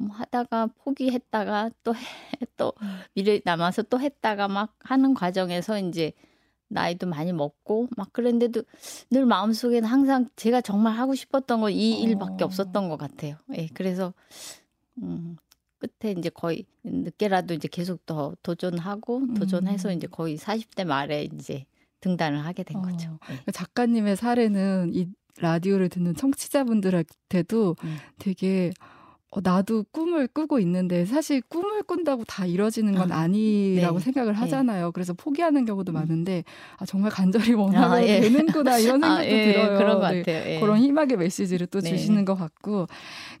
뭐 0.00 0.16
하다가 0.16 0.68
포기했다가 0.82 1.70
또 1.84 1.92
또 2.56 2.72
미래 3.14 3.40
남아서 3.44 3.82
또 3.82 4.00
했다가 4.00 4.48
막 4.48 4.74
하는 4.80 5.12
과정에서 5.14 5.78
이제 5.78 6.12
나이도 6.68 7.06
많이 7.06 7.32
먹고 7.32 7.88
막 7.96 8.12
그랬는데도 8.12 8.62
늘 9.10 9.26
마음속에는 9.26 9.88
항상 9.88 10.28
제가 10.36 10.60
정말 10.62 10.94
하고 10.94 11.14
싶었던 11.14 11.60
건 11.60 11.70
이 11.72 12.00
일밖에 12.02 12.44
어. 12.44 12.46
없었던 12.46 12.88
것 12.88 12.96
같아요. 12.96 13.36
예, 13.56 13.68
그래서 13.74 14.14
음, 15.02 15.36
끝에 15.78 16.12
이제 16.12 16.30
거의 16.30 16.64
늦게라도 16.84 17.54
이제 17.54 17.68
계속 17.68 18.06
더 18.06 18.34
도전하고 18.42 19.34
도전해서 19.34 19.90
음. 19.90 19.96
이제 19.96 20.06
거의 20.06 20.36
40대 20.38 20.84
말에 20.84 21.24
이제 21.24 21.66
등단을 22.00 22.44
하게 22.44 22.62
된 22.62 22.78
어. 22.78 22.82
거죠. 22.82 23.18
네. 23.28 23.52
작가님의 23.52 24.16
사례는 24.16 24.92
이 24.94 25.08
라디오를 25.38 25.88
듣는 25.88 26.14
청취자분들한테도 26.14 27.76
음. 27.82 27.96
되게 28.18 28.70
어, 29.32 29.40
나도 29.40 29.84
꿈을 29.92 30.26
꾸고 30.26 30.58
있는데 30.58 31.04
사실 31.04 31.40
꿈을 31.42 31.84
꾼다고 31.84 32.24
다 32.24 32.46
이뤄지는 32.46 32.94
건 32.94 33.12
아, 33.12 33.28
니라고 33.28 33.98
네. 33.98 34.04
생각을 34.04 34.32
네. 34.32 34.38
하잖아요. 34.40 34.86
네. 34.86 34.90
그래서 34.92 35.12
포기하는 35.12 35.64
경우도 35.64 35.92
음. 35.92 35.94
많은데 35.94 36.44
아, 36.78 36.86
정말 36.86 37.10
간절히 37.10 37.52
원하면 37.54 37.92
아, 37.92 38.02
예. 38.02 38.20
되는구나 38.20 38.78
이런 38.78 39.02
아, 39.04 39.18
생각도 39.18 39.22
아, 39.22 39.24
예. 39.26 39.52
들어요. 39.52 39.78
그런 39.78 40.00
것 40.00 40.10
네. 40.12 40.24
예. 40.56 40.60
그런 40.60 40.78
희망의 40.78 41.16
메시지를 41.16 41.68
또 41.68 41.80
네. 41.80 41.90
주시는 41.90 42.24
것 42.24 42.34
같고 42.34 42.86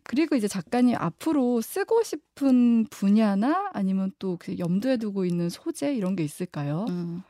그리고 0.04 0.36
이제 0.36 0.46
작가님 0.46 0.94
앞으로 0.96 1.60
쓰고 1.60 2.02
싶은 2.02 2.86
분야나 2.90 3.70
아니면 3.72 4.12
또 4.18 4.36
그 4.40 4.56
염두에 4.58 4.96
두고 4.96 5.24
있는 5.24 5.48
소재 5.50 5.94
이런 5.94 6.16
게 6.16 6.22
있을까요? 6.24 6.86
음, 6.88 7.22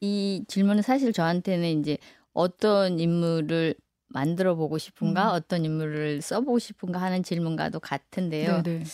이 0.00 0.44
질문은 0.48 0.82
사실 0.82 1.12
저한테는 1.12 1.80
이제 1.80 1.98
어떤 2.32 2.98
인물을 2.98 3.74
만들어 4.16 4.54
보고 4.54 4.78
싶은가 4.78 5.32
음. 5.32 5.36
어떤 5.36 5.66
인물을 5.66 6.22
써보고 6.22 6.58
싶은가 6.58 6.98
하는 6.98 7.22
질문과도 7.22 7.80
같은데요. 7.80 8.62
네네. 8.62 8.84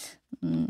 음, 0.42 0.66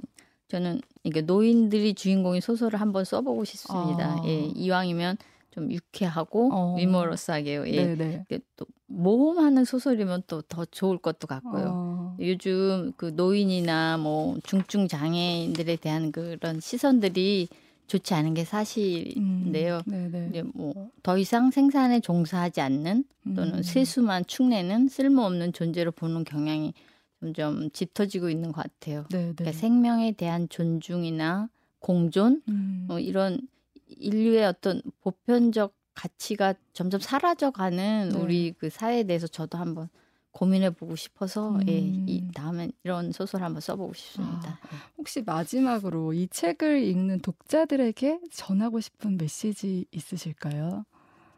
저는 0.48 0.82
이게 1.04 1.22
노인들이 1.22 1.94
주인공인 1.94 2.42
소설을 2.42 2.78
한번 2.78 3.06
써보고 3.06 3.46
싶습니다. 3.46 4.18
아. 4.18 4.22
예, 4.26 4.40
이왕이면 4.54 5.16
좀 5.52 5.72
유쾌하고 5.72 6.50
어. 6.52 6.76
유머러스하게요. 6.78 7.66
예, 7.68 7.94
네네. 7.94 8.26
또 8.56 8.66
모험하는 8.88 9.64
소설이면 9.64 10.24
또 10.26 10.42
더 10.42 10.66
좋을 10.66 10.98
것도 10.98 11.26
같고요. 11.26 11.64
어. 11.74 12.16
요즘 12.20 12.92
그 12.98 13.06
노인이나 13.16 13.96
뭐 13.96 14.36
중증 14.44 14.86
장애인들에 14.86 15.76
대한 15.76 16.12
그런 16.12 16.60
시선들이 16.60 17.48
좋지 17.92 18.14
않은 18.14 18.34
게 18.34 18.44
사실인데요. 18.44 19.82
음, 19.88 20.28
이제 20.30 20.42
뭐 20.42 20.72
더 21.02 21.18
이상 21.18 21.50
생산에 21.50 22.00
종사하지 22.00 22.60
않는 22.60 23.04
또는 23.34 23.54
음. 23.56 23.62
세수만 23.62 24.24
축내는 24.26 24.88
쓸모없는 24.88 25.52
존재로 25.52 25.92
보는 25.92 26.24
경향이 26.24 26.74
점점 27.20 27.70
짙어지고 27.70 28.30
있는 28.30 28.52
것 28.52 28.62
같아요. 28.62 29.04
그러니까 29.08 29.52
생명에 29.52 30.12
대한 30.12 30.48
존중이나 30.48 31.48
공존 31.80 32.42
음. 32.48 32.84
뭐 32.88 32.98
이런 33.00 33.40
인류의 33.88 34.46
어떤 34.46 34.80
보편적 35.02 35.74
가치가 35.94 36.54
점점 36.72 37.00
사라져가는 37.00 38.10
네. 38.12 38.18
우리 38.18 38.52
그 38.56 38.70
사회에 38.70 39.02
대해서 39.02 39.26
저도 39.26 39.58
한번 39.58 39.88
고민해 40.32 40.70
보고 40.70 40.96
싶어서 40.96 41.56
음. 41.56 41.68
예, 41.68 41.78
이 41.78 42.22
음. 42.22 42.30
다음엔 42.32 42.72
이런 42.84 43.12
소설 43.12 43.42
한번 43.42 43.60
써보고 43.60 43.92
싶습니다. 43.94 44.58
아, 44.62 44.66
예. 44.72 44.76
혹시 44.96 45.22
마지막으로 45.22 46.12
이 46.14 46.26
책을 46.28 46.82
읽는 46.82 47.20
독자들에게 47.20 48.20
전하고 48.30 48.80
싶은 48.80 49.18
메시지 49.18 49.86
있으실까요? 49.92 50.84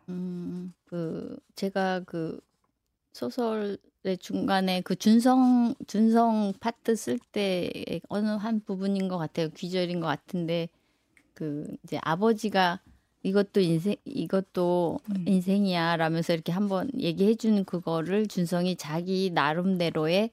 음, 0.08 0.72
그 0.84 1.36
제가 1.56 2.00
그 2.06 2.40
소설의 3.12 4.18
중간에 4.20 4.80
그 4.80 4.96
준성 4.96 5.74
준성 5.86 6.54
파트 6.60 6.94
쓸 6.96 7.18
때 7.18 7.70
어느 8.08 8.28
한 8.28 8.60
부분인 8.60 9.08
것 9.08 9.18
같아요. 9.18 9.48
귀절인 9.50 10.00
것 10.00 10.06
같은데 10.06 10.68
그 11.32 11.76
이제 11.84 11.98
아버지가 12.02 12.80
이것도 13.24 13.60
인생 13.60 13.96
이것도 14.04 15.00
음. 15.10 15.24
인생이야 15.26 15.96
라면서 15.96 16.34
이렇게 16.34 16.52
한번 16.52 16.90
얘기해 16.96 17.34
준 17.34 17.64
그거를 17.64 18.28
준성이 18.28 18.76
자기 18.76 19.30
나름대로의 19.34 20.30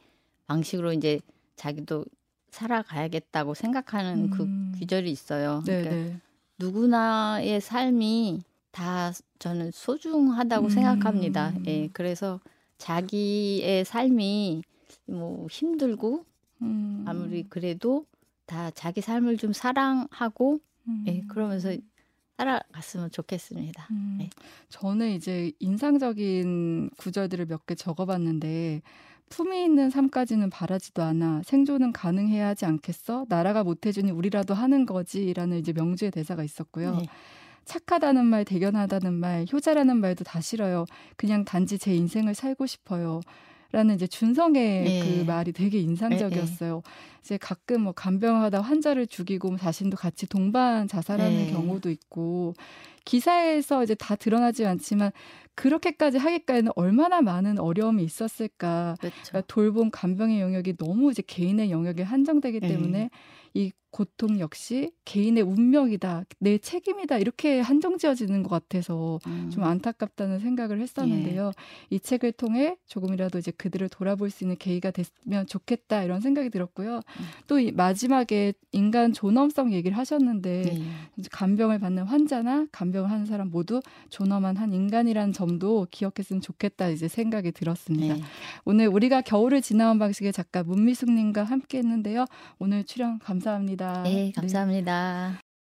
방식으로 0.48 0.92
이제 0.94 1.20
자기도 1.56 2.06
살아가야겠다고 2.50 3.54
생각하는 3.54 4.30
그 4.30 4.44
음. 4.44 4.72
그 4.74 4.80
귀절이 4.80 5.10
있어요. 5.10 5.64
네네. 5.66 5.84
그러니까 5.84 6.10
네. 6.10 6.20
누구나의 6.60 7.62
삶이 7.62 8.44
다 8.72 9.14
저는 9.40 9.72
소중하다고 9.72 10.68
음. 10.68 10.70
생각합니다. 10.70 11.54
예. 11.68 11.88
그래서 11.94 12.42
자기의 12.78 13.86
삶이 13.86 14.64
뭐 15.06 15.48
힘들고 15.50 16.26
음. 16.62 17.06
아무리 17.08 17.44
그래도 17.44 18.06
다 18.46 18.70
자기 18.72 19.00
삶을 19.00 19.38
좀 19.38 19.54
사랑하고 19.54 20.60
예. 21.08 21.22
음. 21.22 21.28
그러면서 21.30 21.74
살아갔으면 22.38 23.12
좋겠습니다. 23.12 23.88
음, 23.92 24.16
네. 24.20 24.30
저는 24.70 25.12
이제 25.12 25.52
인상적인 25.60 26.92
구절들을 26.98 27.46
몇 27.46 27.66
개 27.66 27.76
적어봤는데 27.76 28.82
품이 29.30 29.64
있는 29.64 29.90
삶까지는 29.90 30.50
바라지도 30.50 31.04
않아 31.04 31.42
생존은 31.46 31.94
가능해야 31.94 32.48
하지 32.50 32.66
않겠어 32.66 33.26
나라가 33.30 33.64
못해주니 33.64 34.12
우리라도 34.12 34.54
하는 34.54 34.86
거지라는 34.86 35.58
이제 35.60 35.72
명주의 35.74 36.12
대사가 36.12 36.44
있었고요. 36.44 36.96
네. 36.98 37.06
착하다는 37.64 38.26
말, 38.26 38.44
대견하다는 38.44 39.14
말, 39.14 39.46
효자라는 39.54 39.98
말도 39.98 40.24
다 40.24 40.42
싫어요. 40.42 40.86
그냥 41.16 41.46
단지 41.46 41.78
제 41.78 41.94
인생을 41.96 42.34
살고 42.34 42.66
싶어요. 42.66 43.22
라는 43.72 43.96
이제 43.96 44.08
준성의 44.08 44.84
네. 44.84 45.00
그 45.00 45.24
말이 45.24 45.52
되게 45.52 45.80
인상적이었어요. 45.80 46.76
네, 46.76 46.82
네. 46.82 47.20
이제 47.22 47.38
가끔 47.38 47.82
뭐 47.82 47.94
간병하다 47.94 48.62
환자를 48.62 49.08
죽이고 49.08 49.58
자신도 49.58 49.98
같이 49.98 50.28
동반 50.28 50.88
자살하는 50.88 51.46
네. 51.46 51.52
경우도 51.52 51.90
있고 51.90 52.54
기사에서 53.06 53.84
이제 53.84 53.96
다 53.96 54.16
드러나지 54.16 54.66
않지만 54.66 55.12
그렇게까지 55.56 56.18
하기까지는 56.18 56.72
얼마나 56.76 57.22
많은 57.22 57.60
어려움이 57.60 58.04
있었을까. 58.04 58.96
그렇죠. 59.00 59.18
그러니까 59.28 59.42
돌봄 59.48 59.90
간병의 59.92 60.42
영역이 60.42 60.78
너무 60.78 61.12
이제 61.12 61.24
개인의 61.26 61.72
영역에 61.72 62.04
한정되기 62.04 62.60
네. 62.60 62.68
때문에 62.68 63.10
이 63.54 63.72
고통 63.92 64.40
역시 64.40 64.94
개인의 65.04 65.44
운명이다, 65.44 66.24
내 66.40 66.58
책임이다 66.58 67.18
이렇게 67.18 67.60
한정지어지는 67.60 68.42
것 68.44 68.50
같아서 68.50 69.20
음. 69.28 69.50
좀 69.52 69.66
안타깝다는 69.66 70.40
생각을 70.40 70.80
했었는데요. 70.80 71.48
예. 71.48 71.96
이 71.96 72.00
책을 72.00 72.32
통해 72.32 72.78
조금이라도 72.88 73.38
이제 73.38 73.52
그들을 73.52 73.90
돌아볼 73.90 74.30
수 74.30 74.46
있는 74.46 74.58
계기가 74.58 74.92
됐으면 74.92 75.46
좋겠다 75.46 76.04
이런 76.04 76.22
생각이 76.22 76.50
들었고요. 76.50 76.96
음. 76.96 77.26
또이 77.48 77.74
마지막에 77.74 78.54
인간 78.72 79.12
존엄성 79.12 79.74
얘기를 79.74 79.98
하셨는데 79.98 80.62
네. 80.64 80.84
간병을 81.30 81.80
받는 81.80 82.04
환자나 82.04 82.68
간병을 82.72 83.12
하는 83.12 83.26
사람 83.26 83.50
모두 83.52 83.82
존엄한 84.10 84.56
한 84.56 84.74
인간이라는 84.74 85.34
점도 85.34 85.86
기억했으면 85.92 86.42
좋겠다 86.42 86.88
이제 86.88 87.10
생각이 87.10 87.52
들었습니다. 87.52 88.16
네. 88.16 88.22
오늘 88.64 88.88
우리가 88.88 89.20
겨울을 89.22 89.62
지나온 89.62 90.00
방식의 90.00 90.32
작가 90.32 90.64
문미숙님과 90.64 91.44
함께했는데요. 91.44 92.26
오늘 92.58 92.86
출연 92.86 93.20
감사합니다. 93.20 93.81
감사합니다. 93.82 94.04
네, 94.04 94.32
감사합니다. 94.36 95.32
네. 95.34 95.41